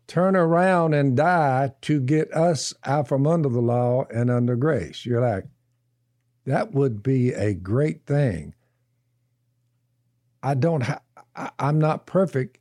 [0.05, 5.05] turn around and die to get us out from under the law and under grace.
[5.05, 5.45] You're like,
[6.45, 8.55] that would be a great thing.
[10.43, 10.81] I don't.
[10.81, 10.99] Ha-
[11.33, 12.57] I, I'm not perfect.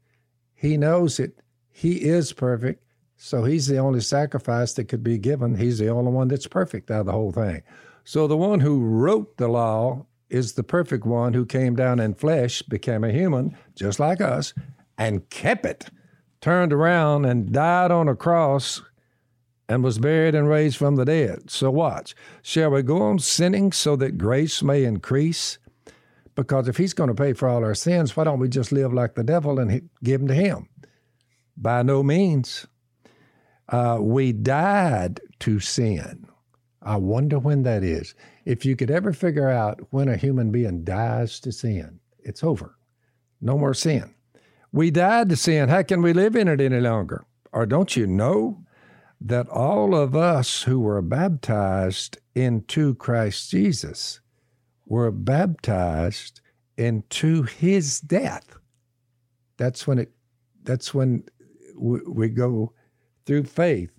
[0.55, 1.41] He knows it.
[1.73, 2.85] He is perfect.
[3.17, 5.57] So he's the only sacrifice that could be given.
[5.57, 7.63] He's the only one that's perfect out of the whole thing.
[8.05, 12.15] So the one who wrote the law is the perfect one who came down in
[12.15, 14.55] flesh, became a human, just like us,
[14.97, 15.87] and kept it,
[16.41, 18.81] turned around and died on a cross
[19.69, 21.51] and was buried and raised from the dead.
[21.51, 22.15] So watch.
[22.43, 25.59] Shall we go on sinning so that grace may increase?
[26.35, 28.93] Because if he's going to pay for all our sins, why don't we just live
[28.93, 30.69] like the devil and give them to him?
[31.57, 32.67] By no means.
[33.69, 36.27] Uh, we died to sin.
[36.83, 38.15] I wonder when that is.
[38.45, 42.77] If you could ever figure out when a human being dies to sin, it's over.
[43.41, 44.15] No more sin.
[44.73, 45.69] We died to sin.
[45.69, 47.25] How can we live in it any longer?
[47.53, 48.65] Or don't you know
[49.21, 54.21] that all of us who were baptized into Christ Jesus
[54.87, 56.41] were baptized
[56.77, 58.57] into his death.
[59.59, 60.13] That's when it
[60.63, 61.25] that's when
[61.77, 62.73] we, we go
[63.27, 63.91] through faith.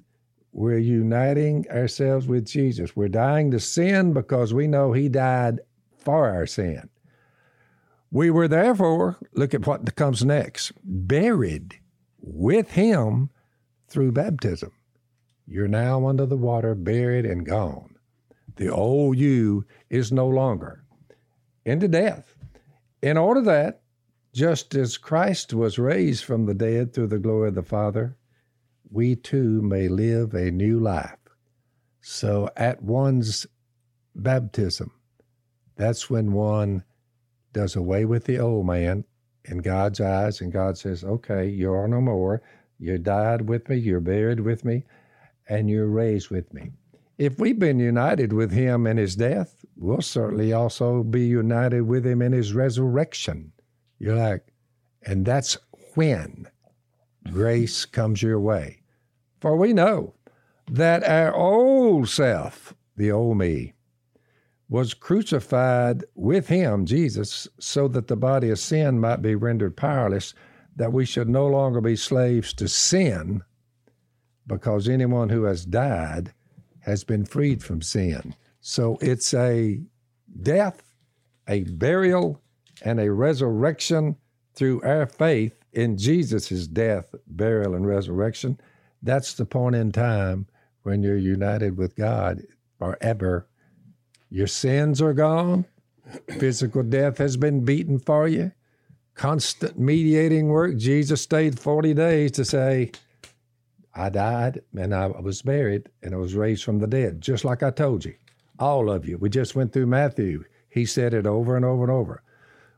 [0.54, 2.96] We're uniting ourselves with Jesus.
[2.96, 5.60] We're dying to sin because we know he died
[5.98, 6.90] for our sin.
[8.12, 11.80] We were therefore, look at what comes next, buried
[12.20, 13.30] with him
[13.88, 14.72] through baptism.
[15.48, 17.96] You're now under the water, buried and gone.
[18.58, 20.84] The old you is no longer
[21.66, 22.36] into death.
[23.02, 23.82] In order that,
[24.34, 28.16] just as Christ was raised from the dead through the glory of the Father,
[28.92, 31.18] we too may live a new life.
[32.02, 33.48] So at one's
[34.16, 34.92] baptism,
[35.76, 36.84] that's when one
[37.54, 39.06] does away with the old man
[39.46, 42.42] in God's eyes, and God says, Okay, you are no more.
[42.80, 44.84] You died with me, you're buried with me,
[45.48, 46.72] and you're raised with me.
[47.18, 52.06] If we've been united with him in his death, we'll certainly also be united with
[52.06, 53.52] him in his resurrection.
[54.00, 54.48] You're like,
[55.04, 55.58] and that's
[55.94, 56.48] when
[57.32, 58.81] grace comes your way.
[59.42, 60.14] For we know
[60.70, 63.74] that our old self, the old me,
[64.70, 70.34] was crucified with him, Jesus, so that the body of sin might be rendered powerless,
[70.76, 73.42] that we should no longer be slaves to sin,
[74.48, 76.34] because anyone who has died
[76.80, 78.36] has been freed from sin.
[78.62, 79.82] So it's a
[80.42, 80.84] death,
[81.48, 82.40] a burial,
[82.84, 84.16] and a resurrection
[84.54, 88.60] through our faith in Jesus' death, burial, and resurrection.
[89.02, 90.48] That's the point in time
[90.84, 92.44] when you're united with God
[92.78, 93.48] forever.
[94.30, 95.66] Your sins are gone.
[96.40, 98.52] Physical death has been beaten for you.
[99.16, 100.78] Constant mediating work.
[100.78, 102.92] Jesus stayed 40 days to say,
[103.94, 107.62] I died and I was buried and I was raised from the dead, just like
[107.62, 108.16] I told you.
[108.58, 109.18] All of you.
[109.18, 110.44] We just went through Matthew.
[110.70, 112.24] He said it over and over and over.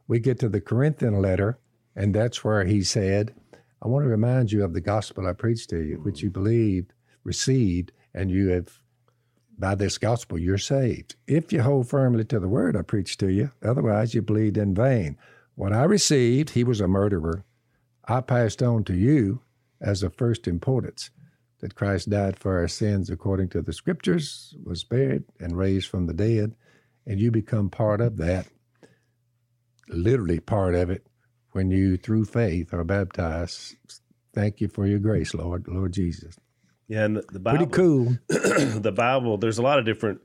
[0.08, 1.60] We get to the Corinthian letter,
[1.96, 3.36] and that's where he said,
[3.84, 6.24] I want to remind you of the gospel I preached to you, which mm.
[6.24, 6.94] you believed,
[7.26, 8.80] received, and you have,
[9.58, 11.16] by this gospel, you're saved.
[11.28, 14.74] If you hold firmly to the word I preached to you, otherwise you believed in
[14.74, 15.18] vain.
[15.56, 17.44] What I received, he was a murderer.
[18.08, 19.42] I passed on to you
[19.82, 21.10] as of first importance
[21.60, 26.08] that Christ died for our sins according to the scriptures, was buried, and raised from
[26.08, 26.56] the dead,
[27.06, 28.48] and you become part of that,
[29.90, 31.06] literally part of it,
[31.54, 33.76] when you, through faith, are baptized.
[34.34, 36.36] Thank you for your grace, Lord, Lord Jesus.
[36.88, 38.18] Yeah, and the, the Bible, Pretty cool.
[38.28, 40.22] the Bible, there's a lot of different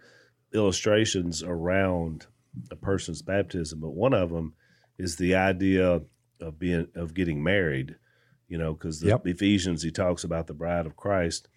[0.55, 2.27] illustrations around
[2.71, 4.55] a person's baptism, but one of them
[4.99, 6.01] is the idea
[6.41, 7.97] of being of getting married.
[8.49, 9.27] You know, because the Yep.
[9.27, 11.49] Ephesians he talks about the bride of Christ,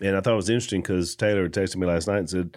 [0.00, 2.56] and I thought it was interesting because Taylor texted me last night and said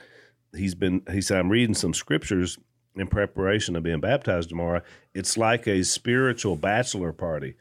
[0.56, 2.58] he's been he said I'm reading some scriptures
[3.00, 4.82] in preparation of being baptized tomorrow.
[5.14, 7.56] It's like a spiritual bachelor party.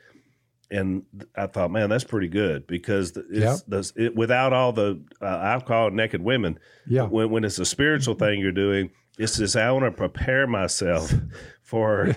[0.70, 5.24] And I thought, man, that's pretty good because it's, the, it, without all the uh,
[5.24, 7.04] alcohol, naked women, Yeah.
[7.04, 11.10] when, when it's a spiritual thing you're doing, it's just I want to prepare myself
[11.62, 12.14] for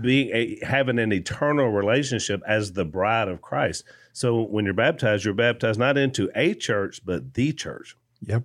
[0.00, 3.84] being a, having an eternal relationship as the bride of Christ.
[4.12, 8.42] So when you're baptized, you're baptized not into a church, but the church Yep.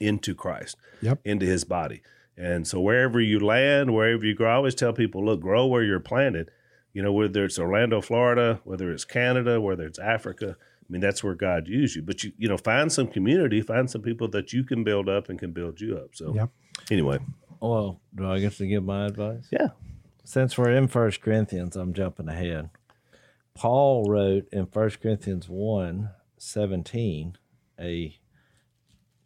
[0.00, 1.20] into Christ, Yep.
[1.24, 2.02] into His body.
[2.36, 5.82] And so wherever you land, wherever you grow, I always tell people, look, grow where
[5.84, 6.50] you're planted.
[6.92, 10.56] You know, whether it's Orlando, Florida, whether it's Canada, whether it's Africa.
[10.58, 12.02] I mean, that's where God used you.
[12.02, 15.28] But you, you know, find some community, find some people that you can build up
[15.28, 16.10] and can build you up.
[16.14, 16.50] So, Yep.
[16.90, 17.18] anyway,
[17.60, 19.46] Well, do I get to give my advice?
[19.50, 19.68] yeah,
[20.24, 22.70] Since we're in First Corinthians, I'm jumping ahead.
[23.54, 27.38] Paul wrote in First Corinthians 1 17,
[27.80, 28.18] a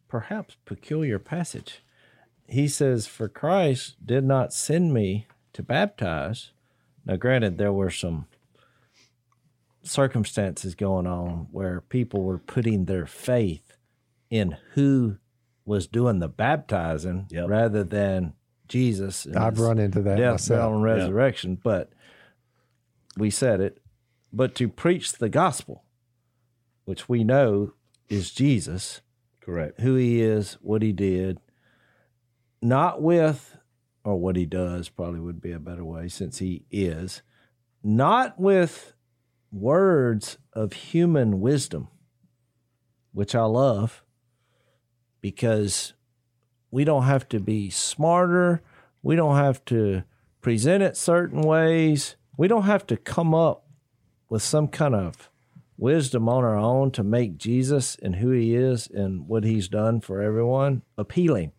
[0.08, 1.82] perhaps peculiar passage.
[2.48, 6.50] He says, For Christ did not send me to baptize.
[7.04, 8.26] Now, granted, there were some
[9.82, 13.76] circumstances going on where people were putting their faith
[14.30, 15.16] in who
[15.64, 17.48] was doing the baptizing Yep.
[17.48, 18.34] rather than
[18.66, 19.26] Jesus.
[19.34, 20.58] I've run into that death, myself.
[20.58, 21.58] burial, and resurrection.
[21.62, 21.90] But
[23.16, 23.78] we said it.
[24.32, 25.84] But to preach the gospel,
[26.84, 27.72] which we know
[28.08, 29.00] is Jesus,
[29.40, 29.80] correct.
[29.80, 31.38] who he is, what he did,
[32.60, 33.56] not with,
[34.04, 37.22] or what he does probably would be a better way since he is,
[37.82, 38.94] not with
[39.50, 41.88] words of human wisdom,
[43.12, 44.02] which I love
[45.20, 45.94] because
[46.70, 48.62] we don't have to be smarter.
[49.02, 50.04] We don't have to
[50.40, 52.16] present it certain ways.
[52.36, 53.66] We don't have to come up
[54.28, 55.30] with some kind of
[55.76, 60.00] wisdom on our own to make Jesus and who he is and what he's done
[60.00, 61.52] for everyone appealing.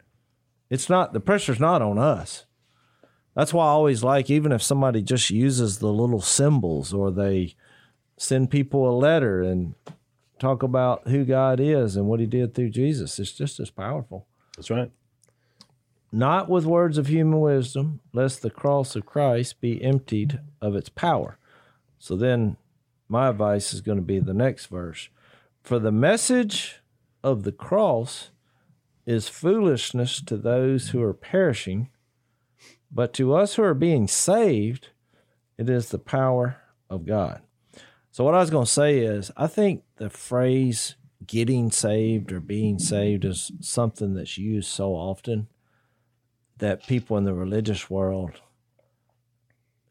[0.69, 2.45] It's not the pressure's not on us.
[3.35, 7.55] That's why I always like even if somebody just uses the little symbols or they
[8.17, 9.75] send people a letter and
[10.39, 14.27] talk about who God is and what he did through Jesus, it's just as powerful.
[14.55, 14.91] That's right.
[16.11, 20.89] Not with words of human wisdom, lest the cross of Christ be emptied of its
[20.89, 21.37] power.
[21.99, 22.57] So then
[23.07, 25.09] my advice is going to be the next verse.
[25.61, 26.81] For the message
[27.23, 28.31] of the cross
[29.09, 31.89] is foolishness to those who are perishing,
[32.91, 34.89] but to us who are being saved,
[35.57, 36.57] it is the power
[36.91, 37.41] of God.
[38.11, 40.95] So, what I was going to say is, I think the phrase
[41.25, 45.47] getting saved or being saved is something that's used so often
[46.59, 48.41] that people in the religious world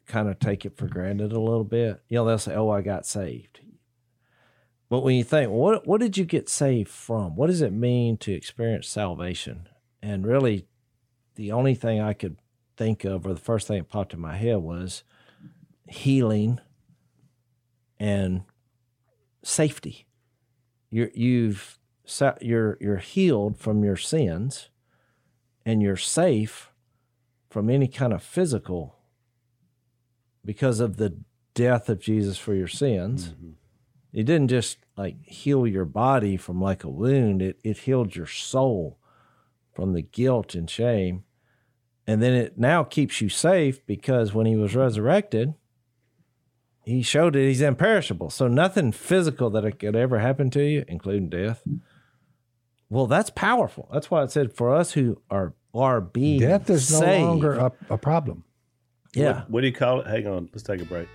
[0.05, 2.01] kind of take it for granted a little bit.
[2.07, 3.59] You know, they'll say, "Oh, I got saved."
[4.89, 7.35] But when you think, what what did you get saved from?
[7.35, 9.69] What does it mean to experience salvation?
[10.01, 10.65] And really,
[11.35, 12.37] the only thing I could
[12.75, 15.03] think of, or the first thing that popped in my head, was
[15.87, 16.59] healing
[17.99, 18.43] and
[19.43, 20.07] safety.
[20.89, 21.77] You're you've
[22.41, 24.69] you're you're healed from your sins,
[25.65, 26.71] and you're safe
[27.49, 28.95] from any kind of physical
[30.43, 31.17] because of the
[31.53, 33.29] death of Jesus for your sins.
[33.29, 33.49] Mm-hmm.
[34.11, 38.25] It didn't just like heal your body from like a wound, it, it healed your
[38.25, 38.99] soul
[39.73, 41.23] from the guilt and shame.
[42.07, 45.53] And then it now keeps you safe because when he was resurrected,
[46.83, 48.31] he showed that he's imperishable.
[48.31, 51.61] So nothing physical that could ever happen to you, including death.
[52.89, 53.87] Well, that's powerful.
[53.93, 57.53] That's why it said for us who are are being death is saved, no longer
[57.53, 58.43] a, a problem.
[59.13, 59.41] Yeah.
[59.41, 60.07] What, what do you call it?
[60.07, 60.49] Hang on.
[60.51, 61.07] Let's take a break.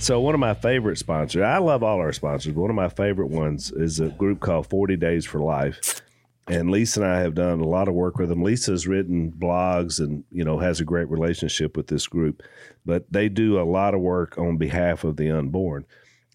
[0.00, 2.88] So one of my favorite sponsors, I love all our sponsors, but one of my
[2.88, 6.00] favorite ones is a group called 40 Days for Life.
[6.46, 8.42] And Lisa and I have done a lot of work with them.
[8.42, 12.42] Lisa's written blogs and, you know, has a great relationship with this group,
[12.86, 15.84] but they do a lot of work on behalf of the unborn.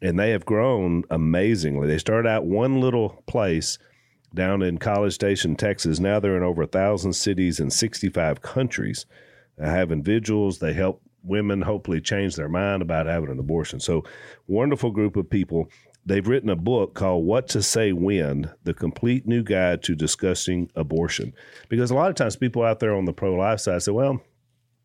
[0.01, 1.87] And they have grown amazingly.
[1.87, 3.79] They started out one little place
[4.35, 5.99] down in College Station, Texas.
[5.99, 9.05] Now they're in over a thousand cities in 65 countries.
[9.57, 10.59] They have vigils.
[10.59, 13.79] They help women hopefully change their mind about having an abortion.
[13.79, 14.03] So,
[14.47, 15.69] wonderful group of people.
[16.05, 20.69] They've written a book called What to Say When The Complete New Guide to Discussing
[20.75, 21.33] Abortion.
[21.69, 24.21] Because a lot of times people out there on the pro life side say, well,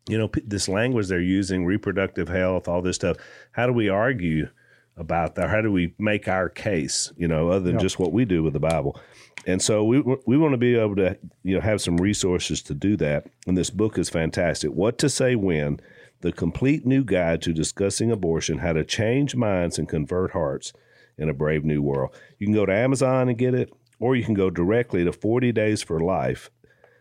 [0.07, 3.17] you know, this language they're using, reproductive health, all this stuff,
[3.51, 4.47] how do we argue
[4.95, 5.49] about that?
[5.49, 7.81] How do we make our case, you know, other than yep.
[7.81, 8.99] just what we do with the Bible?
[9.45, 12.73] And so we we want to be able to you know have some resources to
[12.73, 13.27] do that.
[13.47, 14.71] And this book is fantastic.
[14.71, 15.79] What to say when
[16.21, 20.73] the complete new guide to discussing abortion, how to change minds and convert hearts
[21.17, 22.15] in a brave new world.
[22.37, 25.51] You can go to Amazon and get it, or you can go directly to 40
[25.51, 26.49] Days for Life.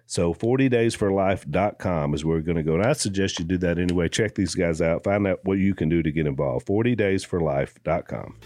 [0.06, 2.74] So 40daysforlife.com is where we're going to go.
[2.74, 4.08] And I suggest you do that anyway.
[4.08, 5.04] Check these guys out.
[5.04, 6.66] Find out what you can do to get involved.
[6.66, 8.36] 40daysforlife.com.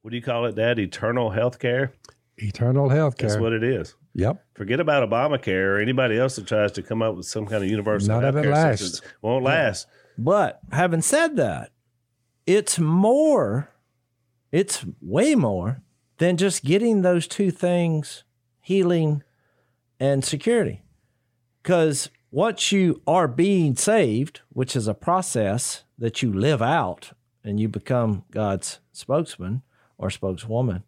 [0.00, 0.78] What do you call it, Dad?
[0.78, 1.92] Eternal health care?
[2.42, 3.28] Eternal health care.
[3.28, 3.94] That's what it is.
[4.14, 4.44] Yep.
[4.54, 7.70] Forget about Obamacare or anybody else that tries to come up with some kind of
[7.70, 9.00] universal None of it lasts.
[9.22, 9.86] Won't last.
[10.18, 11.70] But having said that,
[12.46, 13.70] it's more,
[14.50, 15.82] it's way more
[16.18, 18.24] than just getting those two things
[18.60, 19.22] healing
[19.98, 20.82] and security.
[21.62, 27.12] Because once you are being saved, which is a process that you live out
[27.44, 29.62] and you become God's spokesman
[29.96, 30.82] or spokeswoman,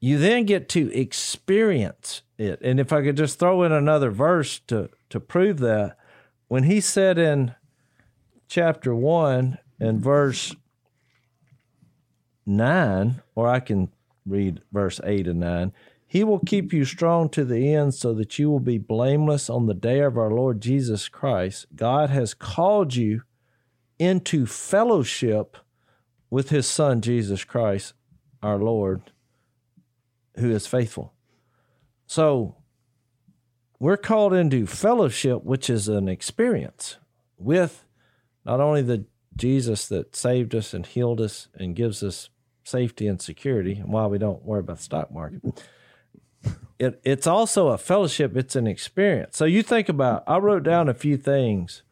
[0.00, 2.60] you then get to experience it.
[2.62, 5.96] And if I could just throw in another verse to, to prove that,
[6.48, 7.54] when he said in
[8.48, 10.54] chapter 1 and verse
[12.44, 13.90] 9, or I can
[14.24, 15.72] read verse 8 and 9,
[16.06, 19.66] he will keep you strong to the end so that you will be blameless on
[19.66, 21.66] the day of our Lord Jesus Christ.
[21.74, 23.22] God has called you
[23.98, 25.56] into fellowship
[26.30, 27.94] with his Son, Jesus Christ,
[28.42, 29.10] our Lord
[30.38, 31.12] who is faithful.
[32.06, 32.56] So
[33.78, 36.96] we're called into fellowship, which is an experience
[37.36, 37.84] with
[38.44, 39.04] not only the
[39.36, 42.30] Jesus that saved us and healed us and gives us
[42.64, 45.42] safety and security, and why we don't worry about the stock market.
[46.78, 49.36] It, it's also a fellowship, it's an experience.
[49.36, 51.82] So you think about, I wrote down a few things.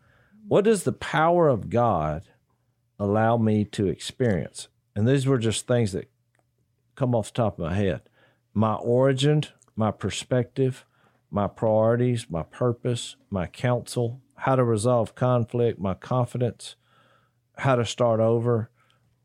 [0.46, 2.28] What does the power of God
[2.98, 4.68] allow me to experience?
[4.94, 6.10] And these were just things that
[6.96, 8.02] come off the top of my head
[8.54, 9.42] my origin,
[9.76, 10.86] my perspective,
[11.30, 16.76] my priorities, my purpose, my counsel, how to resolve conflict, my confidence,
[17.58, 18.70] how to start over,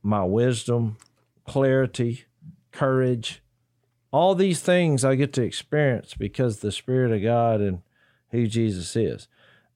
[0.02, 0.98] my wisdom,
[1.46, 2.26] clarity,
[2.72, 3.44] courage,
[4.12, 7.82] all these things I get to experience because the Spirit of God and
[8.32, 9.28] who Jesus is.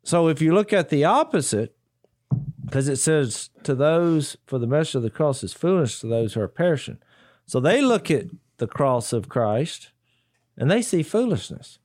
[0.03, 1.75] So if you look at the opposite,
[2.65, 6.33] because it says to those for the message of the cross is foolish to those
[6.33, 6.97] who are perishing.
[7.45, 8.25] So they look at
[8.57, 9.91] the cross of Christ
[10.57, 11.79] and they see foolishness,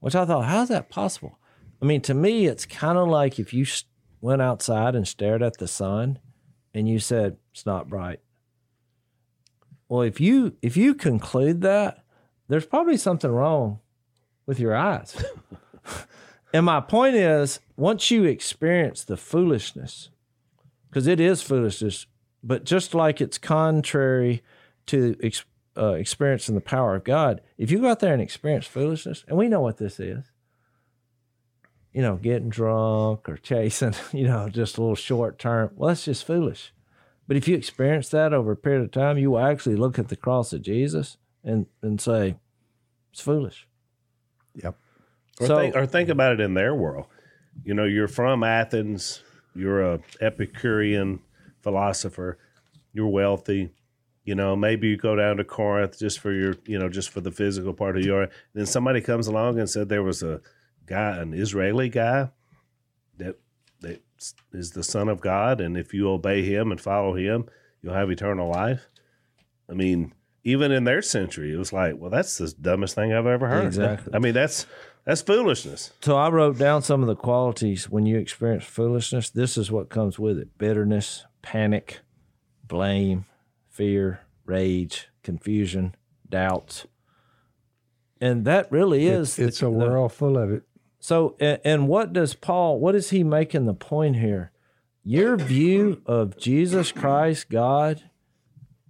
[0.00, 1.38] which I thought, how's that possible?
[1.82, 3.66] I mean, to me, it's kind of like if you
[4.20, 6.18] went outside and stared at the sun
[6.72, 8.20] and you said, it's not bright.
[9.88, 12.04] Well, if you if you conclude that,
[12.48, 13.80] there's probably something wrong
[14.46, 15.22] with your eyes.
[16.54, 20.08] and my point is, once you experience the foolishness,
[20.88, 22.06] because it is foolishness,
[22.42, 24.42] but just like it's contrary
[24.86, 25.16] to
[25.76, 29.36] uh, experiencing the power of God, if you go out there and experience foolishness, and
[29.36, 30.30] we know what this is,
[31.92, 36.04] you know, getting drunk or chasing, you know, just a little short term, well, that's
[36.04, 36.72] just foolish.
[37.26, 40.08] But if you experience that over a period of time, you will actually look at
[40.08, 42.36] the cross of Jesus and, and say,
[43.12, 43.66] it's foolish.
[44.56, 44.76] Yep.
[45.40, 47.06] Or, so, think, or think about it in their world.
[47.64, 49.22] You know, you're from Athens,
[49.54, 51.20] you're a Epicurean
[51.62, 52.38] philosopher,
[52.92, 53.70] you're wealthy.
[54.24, 57.20] You know, maybe you go down to Corinth just for your, you know, just for
[57.20, 58.28] the physical part of your.
[58.54, 60.40] Then somebody comes along and said there was a
[60.86, 62.30] guy, an Israeli guy,
[63.18, 63.36] that
[63.80, 64.02] that
[64.52, 67.46] is the Son of God, and if you obey Him and follow Him,
[67.82, 68.88] you'll have eternal life.
[69.68, 70.12] I mean,
[70.42, 73.66] even in their century, it was like, well, that's the dumbest thing I've ever heard.
[73.66, 74.14] Exactly.
[74.14, 74.66] I mean, that's
[75.04, 75.92] that's foolishness.
[76.02, 79.28] So I wrote down some of the qualities when you experience foolishness.
[79.30, 82.00] This is what comes with it: bitterness, panic,
[82.66, 83.26] blame,
[83.74, 85.96] fear, rage, confusion,
[86.30, 86.86] doubts.
[88.20, 89.30] And that really is.
[89.30, 90.62] It's, it's the, a world the, full of it.
[91.00, 94.52] So, and what does Paul, what is he making the point here?
[95.02, 98.04] Your view of Jesus Christ, God,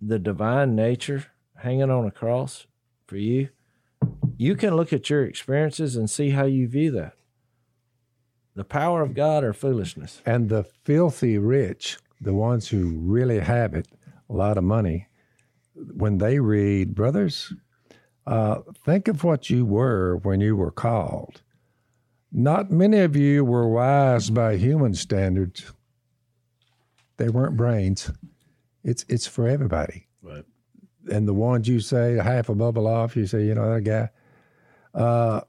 [0.00, 1.26] the divine nature
[1.56, 2.66] hanging on a cross
[3.06, 3.48] for you,
[4.36, 7.14] you can look at your experiences and see how you view that.
[8.54, 10.20] The power of God or foolishness.
[10.26, 13.88] And the filthy rich, the ones who really have it,
[14.28, 15.08] a lot of money,
[15.74, 17.52] when they read, brothers,
[18.26, 21.42] uh, think of what you were when you were called.
[22.32, 25.72] Not many of you were wise by human standards.
[27.16, 28.10] They weren't brains.
[28.82, 30.08] It's it's for everybody.
[30.22, 30.44] Right.
[31.10, 34.10] And the ones you say half a bubble off, you say, you know, that guy.
[34.98, 35.42] Uh,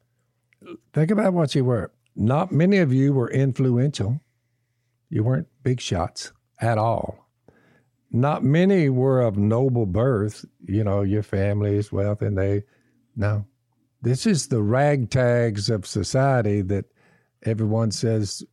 [0.93, 1.91] think about what you were.
[2.15, 4.19] Not many of you were influential.
[5.09, 7.24] You weren't big shots at all.
[8.11, 10.45] Not many were of noble birth.
[10.65, 12.63] You know, your family's wealth, and they,
[13.15, 13.45] no,
[14.01, 16.85] this is the ragtags of society that
[17.43, 18.43] everyone says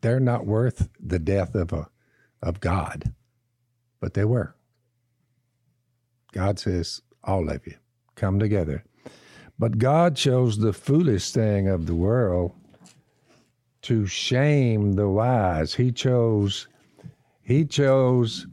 [0.00, 1.88] they're not worth the death of a
[2.42, 3.12] of God,
[4.00, 4.54] but they were.
[6.32, 7.74] God says, all of you,
[8.14, 8.84] come together.
[9.58, 12.52] But God chose the foolish thing of the world
[13.82, 15.74] to shame the wise.
[15.74, 16.68] He chose
[17.42, 18.46] he chose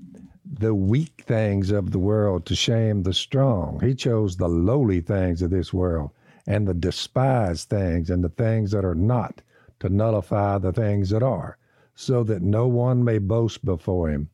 [0.59, 3.79] the weak things of the world to shame the strong.
[3.81, 6.11] He chose the lowly things of this world
[6.47, 9.41] and the despised things and the things that are not
[9.79, 11.57] to nullify the things that are,
[11.95, 14.29] so that no one may boast before him.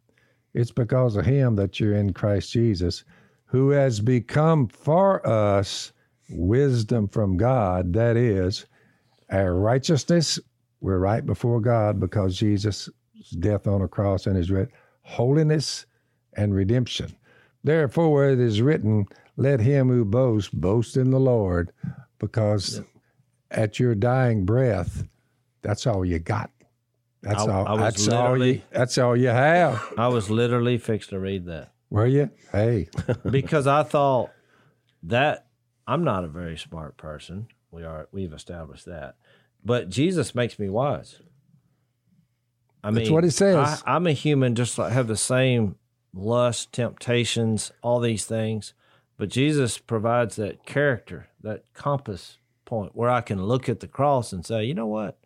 [0.53, 3.03] It's because of him that you're in Christ Jesus,
[3.45, 5.91] who has become for us
[6.29, 8.65] wisdom from God, that is,
[9.29, 10.39] our righteousness.
[10.81, 12.89] We're right before God because Jesus'
[13.39, 14.51] death on a cross and his
[15.03, 15.85] holiness
[16.35, 17.15] and redemption.
[17.63, 19.05] Therefore, it is written,
[19.37, 21.71] Let him who boasts boast in the Lord
[22.19, 22.83] because yeah.
[23.51, 25.03] at your dying breath,
[25.61, 26.49] that's all you got.
[27.21, 27.67] That's I, all.
[27.67, 28.61] I that's all you.
[28.71, 29.93] That's all you have.
[29.97, 31.71] I was literally fixed to read that.
[31.89, 32.31] Were you?
[32.51, 32.89] Hey,
[33.29, 34.31] because I thought
[35.03, 35.45] that
[35.85, 37.47] I'm not a very smart person.
[37.69, 38.07] We are.
[38.11, 39.15] We've established that.
[39.63, 41.19] But Jesus makes me wise.
[42.83, 43.83] I That's mean, what he says.
[43.85, 45.75] I, I'm a human, just like have the same
[46.13, 48.73] lust, temptations, all these things.
[49.17, 54.33] But Jesus provides that character, that compass point where I can look at the cross
[54.33, 55.19] and say, you know what?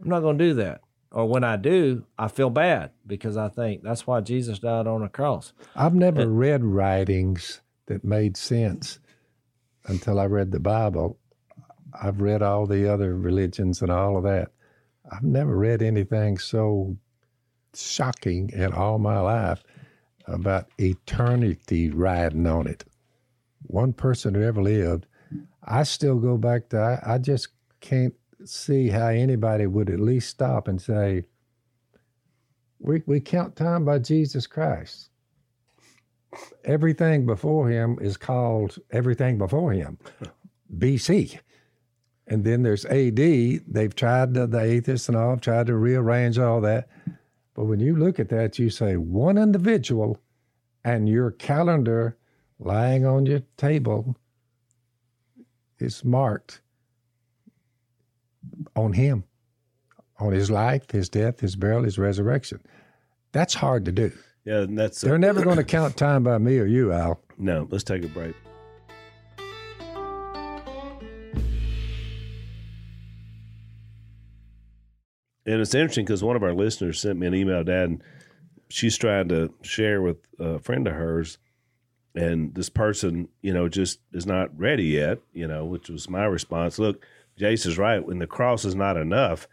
[0.00, 0.82] I'm not going to do that.
[1.10, 5.02] Or when I do, I feel bad because I think that's why Jesus died on
[5.02, 5.52] a cross.
[5.76, 8.98] I've never and, read writings that made sense
[9.86, 11.18] until I read the Bible.
[12.02, 14.50] I've read all the other religions and all of that.
[15.10, 16.96] I've never read anything so
[17.74, 19.62] shocking in all my life
[20.26, 22.84] about eternity riding on it
[23.66, 25.06] one person who ever lived.
[25.64, 27.48] I still go back to, I, I just
[27.80, 28.14] can't
[28.44, 31.24] see how anybody would at least stop and say,
[32.78, 35.08] We we count time by Jesus Christ.
[36.64, 39.98] Everything before him is called everything before him,
[40.76, 41.38] BC.
[42.26, 43.16] And then there's AD.
[43.16, 46.88] They've tried to, the atheists and all have tried to rearrange all that.
[47.54, 50.20] But when you look at that, you say one individual
[50.84, 52.16] and your calendar
[52.58, 54.16] lying on your table
[55.78, 56.60] is marked
[58.76, 59.24] on him,
[60.18, 62.60] on his life, his death, his burial, his resurrection.
[63.32, 64.12] That's hard to do.
[64.44, 67.20] Yeah, and that's They're never going to count time by me or you, Al.
[67.38, 67.66] no.
[67.70, 68.34] Let's take a break.
[75.46, 78.02] And it's interesting because one of our listeners sent me an email, Dad, and
[78.68, 81.38] she's trying to share with a friend of hers,
[82.14, 86.24] and this person, you know, just is not ready yet, you know, which was my
[86.24, 86.78] response.
[86.78, 87.04] Look,
[87.36, 88.04] Jase is right.
[88.04, 89.48] When the cross is not enough,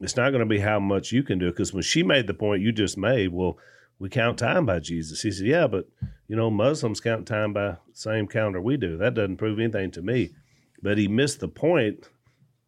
[0.00, 1.50] it's not going to be how much you can do.
[1.50, 3.58] Because when she made the point you just made, well,
[3.98, 5.22] we count time by Jesus.
[5.22, 5.88] He said, yeah, but,
[6.28, 8.98] you know, Muslims count time by same calendar we do.
[8.98, 10.34] That doesn't prove anything to me.
[10.82, 12.08] But he missed the point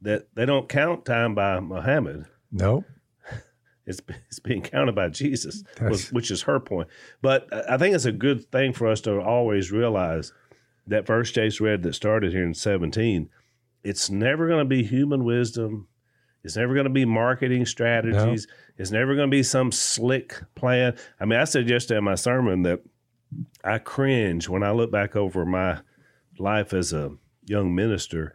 [0.00, 2.26] that they don't count time by Muhammad.
[2.54, 2.84] Nope.
[3.86, 4.00] It's,
[4.30, 6.88] it's being counted by Jesus, That's- which is her point.
[7.20, 10.32] But I think it's a good thing for us to always realize
[10.86, 13.28] that verse Jase read that started here in 17,
[13.82, 15.88] it's never going to be human wisdom.
[16.42, 18.46] It's never going to be marketing strategies.
[18.78, 20.96] It's never going to be some slick plan.
[21.20, 22.80] I mean, I said yesterday in my sermon that
[23.62, 25.80] I cringe when I look back over my
[26.38, 27.10] life as a
[27.44, 28.34] young minister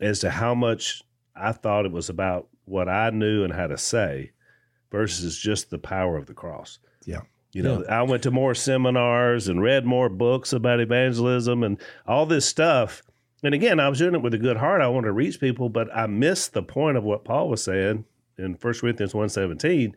[0.00, 1.02] as to how much
[1.34, 4.32] I thought it was about what I knew and how to say
[4.90, 6.78] versus just the power of the cross.
[7.04, 7.22] Yeah.
[7.52, 12.26] You know, I went to more seminars and read more books about evangelism and all
[12.26, 13.02] this stuff.
[13.44, 14.80] And again, I was doing it with a good heart.
[14.80, 18.06] I wanted to reach people, but I missed the point of what Paul was saying
[18.38, 19.92] in 1 Corinthians 1.17.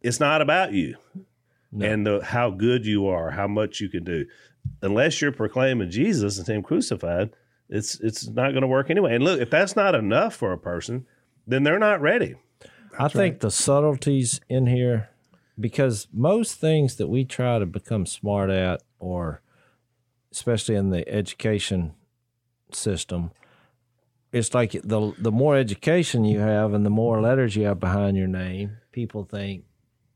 [0.00, 0.96] It's not about you
[1.70, 1.86] No.
[1.86, 4.24] and the, how good you are, how much you can do.
[4.80, 7.30] Unless you're proclaiming Jesus and Him crucified,
[7.68, 9.14] it's it's not going to work anyway.
[9.14, 11.06] And look, if that's not enough for a person,
[11.46, 12.36] then they're not ready.
[12.98, 15.08] I think the subtleties in here,
[15.58, 19.40] because most things that we try to become smart at, or
[20.30, 21.94] especially in the education
[22.72, 23.30] system,
[24.30, 28.16] it's like the the more education you have and the more letters you have behind
[28.16, 29.64] your name, people think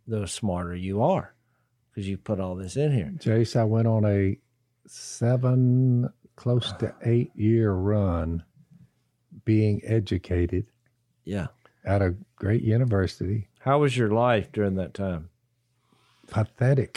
[0.06, 1.34] the smarter you are
[1.90, 3.12] because you put all this in here.
[3.18, 4.38] Jase, I went on a
[4.86, 8.44] seven, close to eight year run
[9.44, 10.66] being educated
[11.26, 11.48] Yeah.
[11.84, 13.48] at a great university.
[13.60, 15.28] How was your life during that time?
[16.28, 16.96] Pathetic.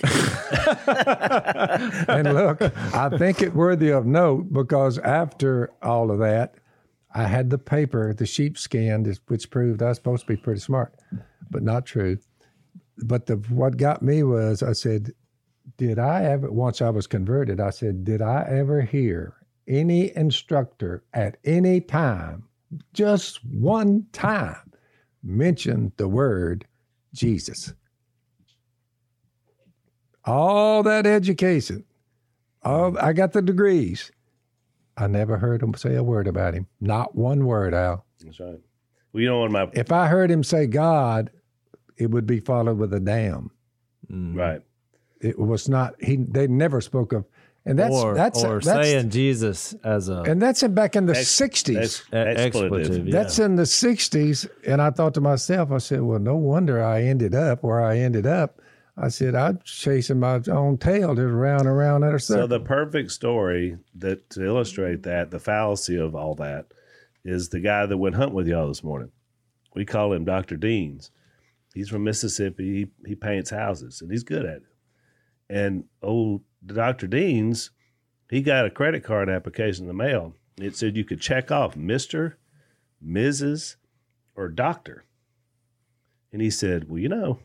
[2.08, 6.56] and look, I think it worthy of note because after all of that,
[7.14, 10.94] I had the paper, the sheepskin, which proved I was supposed to be pretty smart,
[11.50, 12.18] but not true.
[12.98, 15.14] But the what got me was I said,
[15.78, 19.36] did I ever once I was converted, I said, did I ever hear
[19.68, 22.49] any instructor at any time,
[22.94, 24.72] just one time,
[25.24, 26.66] mention the word
[27.14, 27.74] Jesus?
[30.26, 31.84] All that education,
[32.64, 34.12] all I got the degrees.
[34.98, 36.68] I never heard him say a word about him.
[36.82, 38.06] Not one word, Al.
[38.24, 38.60] That's right.
[39.14, 41.32] Well, you know, of my If I heard him say God,
[41.98, 43.50] it would be followed with a damn.
[44.12, 44.36] Mm.
[44.36, 44.62] right.
[45.22, 45.96] It was not.
[46.02, 46.18] He.
[46.18, 47.26] They never spoke of,
[47.70, 51.06] and that's or that's or that's saying Jesus as a and that's in back in
[51.06, 51.78] the Ex- sixties.
[51.78, 52.74] Ex- expletive.
[52.74, 53.08] expletive.
[53.08, 53.12] Yeah.
[53.14, 57.04] That's in the '60s, and I thought to myself, I said, "Well, no wonder I
[57.04, 58.60] ended up where I ended up."
[58.98, 62.60] I said, "I'm chasing my own tail, just round and round in a So the
[62.60, 66.66] perfect story that to illustrate that, the fallacy of all that,
[67.24, 69.12] is the guy that went hunting with y'all this morning.
[69.76, 70.58] We call him Dr.
[70.58, 71.12] Deans.
[71.76, 72.90] He's from Mississippi.
[73.06, 74.64] He, he paints houses and he's good at it.
[75.50, 77.08] And old Dr.
[77.08, 77.72] Deans,
[78.30, 80.36] he got a credit card application in the mail.
[80.58, 82.34] It said you could check off Mr.,
[83.06, 83.76] Mrs.,
[84.36, 85.06] or Doctor.
[86.32, 87.40] And he said, Well, you know,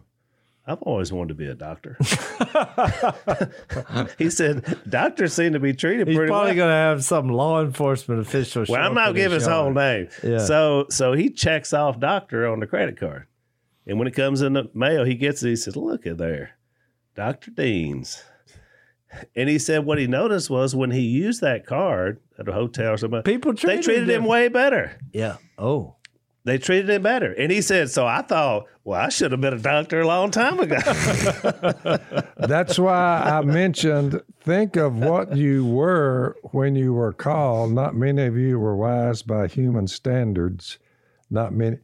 [0.67, 1.97] I've always wanted to be a doctor.
[4.19, 6.57] he said, Doctors seem to be treated He's pretty probably well.
[6.57, 8.65] going to have some law enforcement official.
[8.69, 10.09] Well, I'm not in giving his whole name.
[10.23, 10.39] Yeah.
[10.39, 13.27] So so he checks off doctor on the credit card.
[13.87, 15.51] And when it comes in the mail, he gets it.
[15.51, 16.57] He says, Look at there,
[17.15, 17.51] Dr.
[17.51, 18.23] Dean's.
[19.37, 22.95] And he said what he noticed was when he used that card at a hotel
[22.95, 24.99] or something, People they treated treated him way better.
[25.13, 25.37] Yeah.
[25.59, 25.97] Oh.
[26.45, 27.33] They treated him better.
[27.33, 30.31] And he said, So I thought, well, I should have been a doctor a long
[30.31, 30.77] time ago.
[32.37, 37.73] That's why I mentioned think of what you were when you were called.
[37.73, 40.79] Not many of you were wise by human standards.
[41.31, 41.79] Not many.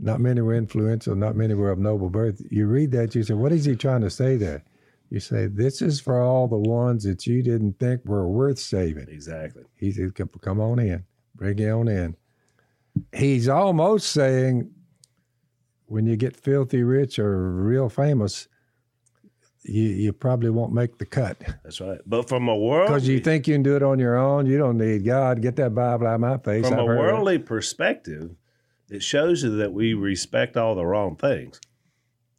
[0.00, 2.42] not many were influential, not many were of noble birth.
[2.50, 4.64] You read that, you say, what is he trying to say there?
[5.12, 9.08] You say, this is for all the ones that you didn't think were worth saving.
[9.10, 9.64] Exactly.
[9.76, 11.04] He said, come, on in,
[11.34, 12.16] bring on in.
[13.14, 14.70] He's almost saying,
[15.84, 18.48] when you get filthy rich or real famous,
[19.64, 22.00] you, you probably won't make the cut That's right.
[22.06, 24.46] But from a world because you think you can do it on your own.
[24.46, 25.42] You don't need God.
[25.42, 26.66] Get that Bible out of my face.
[26.66, 27.00] from I've a heard it.
[27.02, 28.30] worldly perspective,
[28.88, 31.60] it shows you that we respect all the wrong things.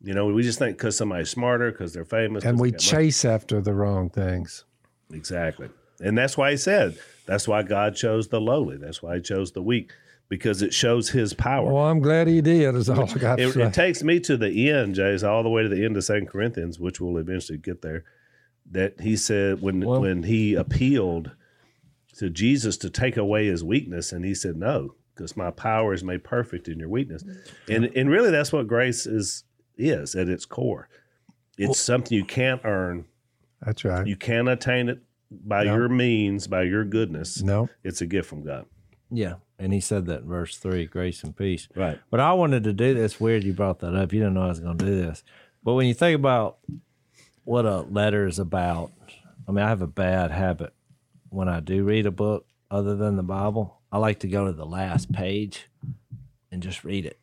[0.03, 3.05] You know, we just think because somebody's smarter, because they're famous, and we got money.
[3.07, 4.65] chase after the wrong things.
[5.11, 5.69] exactly.
[6.01, 8.77] And that's why he said that's why God chose the lowly.
[8.77, 9.91] That's why he chose the weak
[10.29, 11.71] because it shows His power.
[11.71, 12.75] Well, I'm glad he did.
[12.75, 13.61] Is all I got to it, say.
[13.63, 16.27] it takes me to the end, Jase, all the way to the end of Second
[16.27, 18.03] Corinthians, which we'll eventually get there.
[18.71, 21.31] That he said when Well- when he appealed
[22.17, 26.03] to Jesus to take away his weakness, and he said, "No, because my power is
[26.03, 27.23] made perfect in your weakness."
[27.69, 29.43] And and really, that's what grace is
[29.77, 30.87] is at its core.
[31.57, 33.05] It's something you can't earn.
[33.61, 34.05] That's right.
[34.07, 34.99] You can't attain it
[35.31, 35.75] by No.
[35.75, 37.41] your means, by your goodness.
[37.41, 38.65] no, It's a gift from God.
[39.09, 39.35] Yeah.
[39.59, 41.67] And he said that in verse three, grace and peace.
[41.75, 41.99] Right.
[42.09, 43.19] But I wanted to do this.
[43.19, 44.11] Weird you brought that up.
[44.11, 45.23] You didn't know I was going to do this.
[45.63, 46.57] But when you think about
[47.45, 48.91] what a letter is about,
[49.47, 50.73] I mean, I have a bad habit
[51.29, 53.79] when I do read a book other than the Bible.
[53.91, 55.69] I like to go to the last page
[56.51, 57.19] and just read it.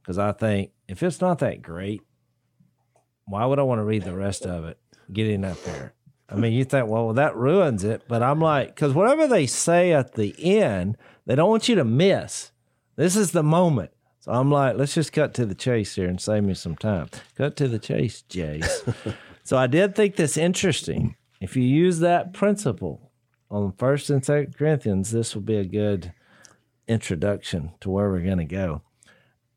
[0.00, 2.02] Because I think if it's not that great,
[3.24, 4.78] why would I want to read the rest of it
[5.10, 5.94] getting up there?
[6.28, 8.02] I mean, you think, well, that ruins it.
[8.08, 11.84] But I'm like, because whatever they say at the end, they don't want you to
[11.84, 12.52] miss.
[12.96, 13.90] This is the moment.
[14.20, 17.08] So I'm like, let's just cut to the chase here and save me some time.
[17.36, 18.84] Cut to the chase, Jase.
[19.44, 21.16] so I did think this interesting.
[21.40, 23.10] If you use that principle
[23.50, 26.12] on First and Second Corinthians, this will be a good
[26.86, 28.82] introduction to where we're going to go.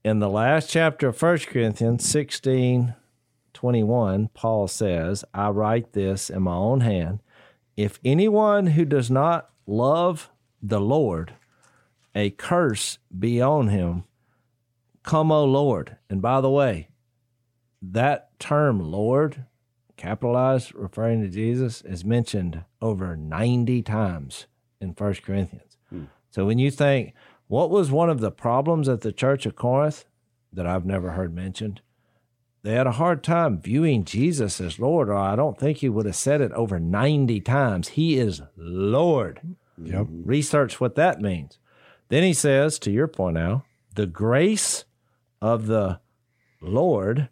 [0.05, 2.93] In the last chapter of First Corinthians 16,
[3.55, 7.23] 21, Paul says, I write this in my own hand.
[7.75, 10.29] If anyone who does not love
[10.61, 11.33] the Lord,
[12.13, 14.03] a curse be on him.
[15.01, 15.97] Come, O Lord.
[16.07, 16.89] And by the way,
[17.81, 19.45] that term Lord,
[19.97, 24.45] capitalized, referring to Jesus, is mentioned over 90 times
[24.79, 25.77] in First Corinthians.
[25.89, 26.03] Hmm.
[26.29, 27.15] So when you think,
[27.47, 30.05] what was one of the problems at the church of Corinth
[30.51, 31.81] that I've never heard mentioned?
[32.63, 36.07] They had a hard time viewing Jesus as Lord, or I don't think he would
[36.07, 37.89] have said it over 90 times.
[37.89, 39.41] He is Lord.
[39.77, 40.07] Yep.
[40.09, 41.59] Research what that means.
[42.09, 44.85] Then he says, to your point now, the grace
[45.41, 45.99] of the
[46.59, 47.29] Lord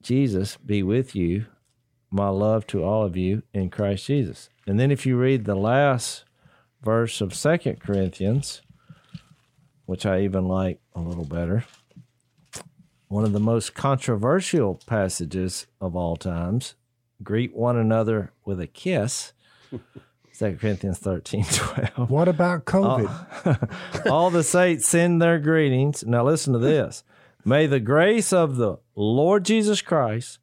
[0.00, 1.46] Jesus be with you.
[2.10, 4.48] My love to all of you in Christ Jesus.
[4.66, 6.24] And then if you read the last
[6.82, 8.62] verse of Second Corinthians,
[9.88, 11.64] which I even like a little better,
[13.08, 16.74] one of the most controversial passages of all times,
[17.22, 19.32] greet one another with a kiss.
[20.38, 24.06] 2 Corinthians 13, 12 What about COVID?
[24.10, 26.04] all the saints send their greetings.
[26.06, 27.02] Now listen to this.
[27.42, 30.38] May the grace of the Lord Jesus Christ,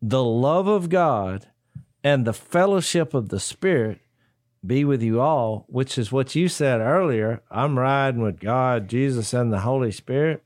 [0.00, 1.48] the love of God,
[2.04, 3.98] and the fellowship of the Spirit
[4.66, 7.42] be with you all, which is what you said earlier.
[7.50, 10.42] I'm riding with God, Jesus, and the Holy Spirit.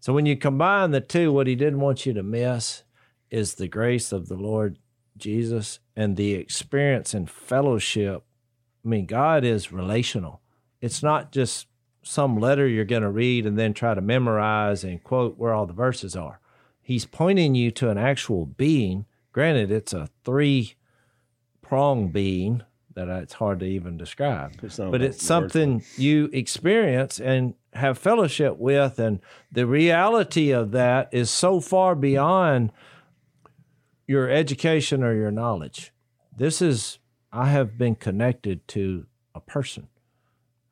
[0.00, 2.84] So when you combine the two, what he didn't want you to miss
[3.30, 4.78] is the grace of the Lord
[5.16, 8.24] Jesus and the experience and fellowship.
[8.84, 10.40] I mean, God is relational.
[10.80, 11.66] It's not just
[12.02, 15.66] some letter you're going to read and then try to memorize and quote where all
[15.66, 16.40] the verses are.
[16.80, 19.04] He's pointing you to an actual being.
[19.32, 20.76] Granted, it's a three
[21.60, 22.62] prong being
[23.06, 25.22] that it's hard to even describe, It's but about it's words.
[25.24, 28.98] something you experience and have fellowship with.
[28.98, 29.20] And
[29.50, 32.72] the reality of that is so far beyond
[34.06, 35.92] your education or your knowledge.
[36.36, 36.98] This is,
[37.32, 39.88] I have been connected to a person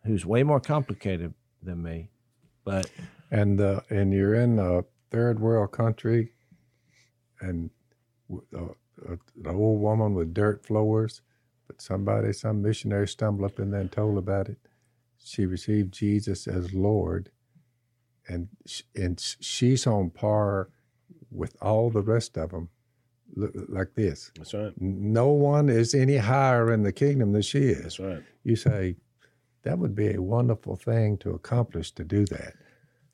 [0.04, 2.10] who's way more complicated than me,
[2.64, 2.90] but
[3.30, 6.32] and uh, and you're in a third world country,
[7.40, 7.70] and
[8.56, 8.60] uh,
[9.06, 11.20] an old woman with dirt floors,
[11.68, 14.58] but somebody, some missionary stumbled up in there and told about it.
[15.22, 17.30] She received Jesus as Lord,
[18.26, 20.70] and sh- and sh- she's on par
[21.30, 22.70] with all the rest of them,
[23.36, 24.32] like this.
[24.36, 24.72] That's right.
[24.80, 28.22] No one is any higher in the kingdom than she is That's right.
[28.44, 28.96] you say
[29.64, 32.54] that would be a wonderful thing to accomplish to do that.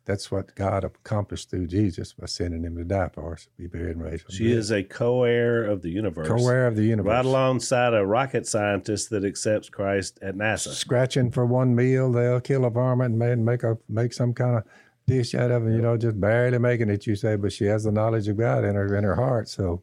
[0.04, 3.96] That's what God accomplished through Jesus by sending him to die for us, be buried
[3.96, 4.30] and raised.
[4.30, 6.28] She is a co-heir of the universe.
[6.28, 6.36] dead.
[6.36, 7.10] co-heir of the universe.
[7.10, 10.68] Right alongside a rocket scientist that accepts Christ at NASA.
[10.68, 14.64] Scratching for one meal, they'll kill a varmint and make a make some kind of
[15.06, 17.06] dish out of, it, you know, just barely making it.
[17.06, 19.48] You say, but she has the knowledge of God in her in her heart.
[19.48, 19.82] So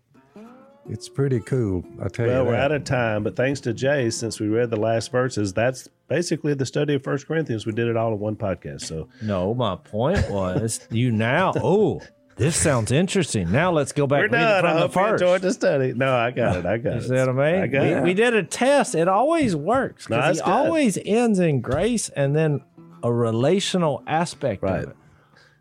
[0.89, 1.83] it's pretty cool.
[2.03, 4.47] I tell Well, you Well, we're out of time, but thanks to Jay, since we
[4.47, 7.65] read the last verses, that's basically the study of First Corinthians.
[7.65, 8.81] We did it all in one podcast.
[8.81, 11.53] So No, my point was you now.
[11.63, 12.01] Oh,
[12.37, 13.51] this sounds interesting.
[13.51, 14.65] Now let's go back we're read it done.
[14.65, 15.93] I the hope you enjoyed the study.
[15.93, 16.65] No, I got it.
[16.65, 17.03] I got You it.
[17.03, 17.61] see what I mean?
[17.63, 18.03] I got we, it.
[18.03, 18.95] we did a test.
[18.95, 22.61] It always works No, because that's he always ends in grace and then
[23.03, 24.83] a relational aspect Right.
[24.85, 24.95] of it.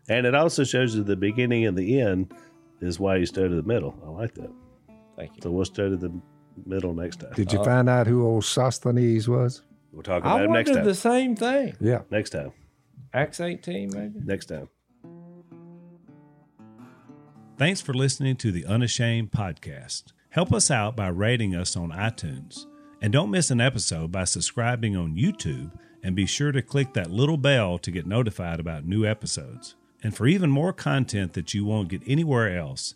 [0.09, 2.33] And it also shows you the beginning and the end
[2.79, 3.93] is why you study the middle.
[4.03, 4.49] I like that.
[5.21, 5.41] Thank you.
[5.43, 6.11] So we'll study the
[6.65, 7.31] middle next time.
[7.35, 9.61] Did you uh, find out who old Sosthenes was?
[9.91, 10.87] We'll talk about I it next wondered time.
[10.87, 11.75] the same thing.
[11.79, 12.01] Yeah.
[12.09, 12.53] Next time.
[13.13, 14.19] Acts 18, maybe?
[14.25, 14.67] Next time.
[17.59, 20.05] Thanks for listening to the Unashamed podcast.
[20.31, 22.65] Help us out by rating us on iTunes.
[22.99, 27.11] And don't miss an episode by subscribing on YouTube and be sure to click that
[27.11, 29.75] little bell to get notified about new episodes.
[30.01, 32.95] And for even more content that you won't get anywhere else,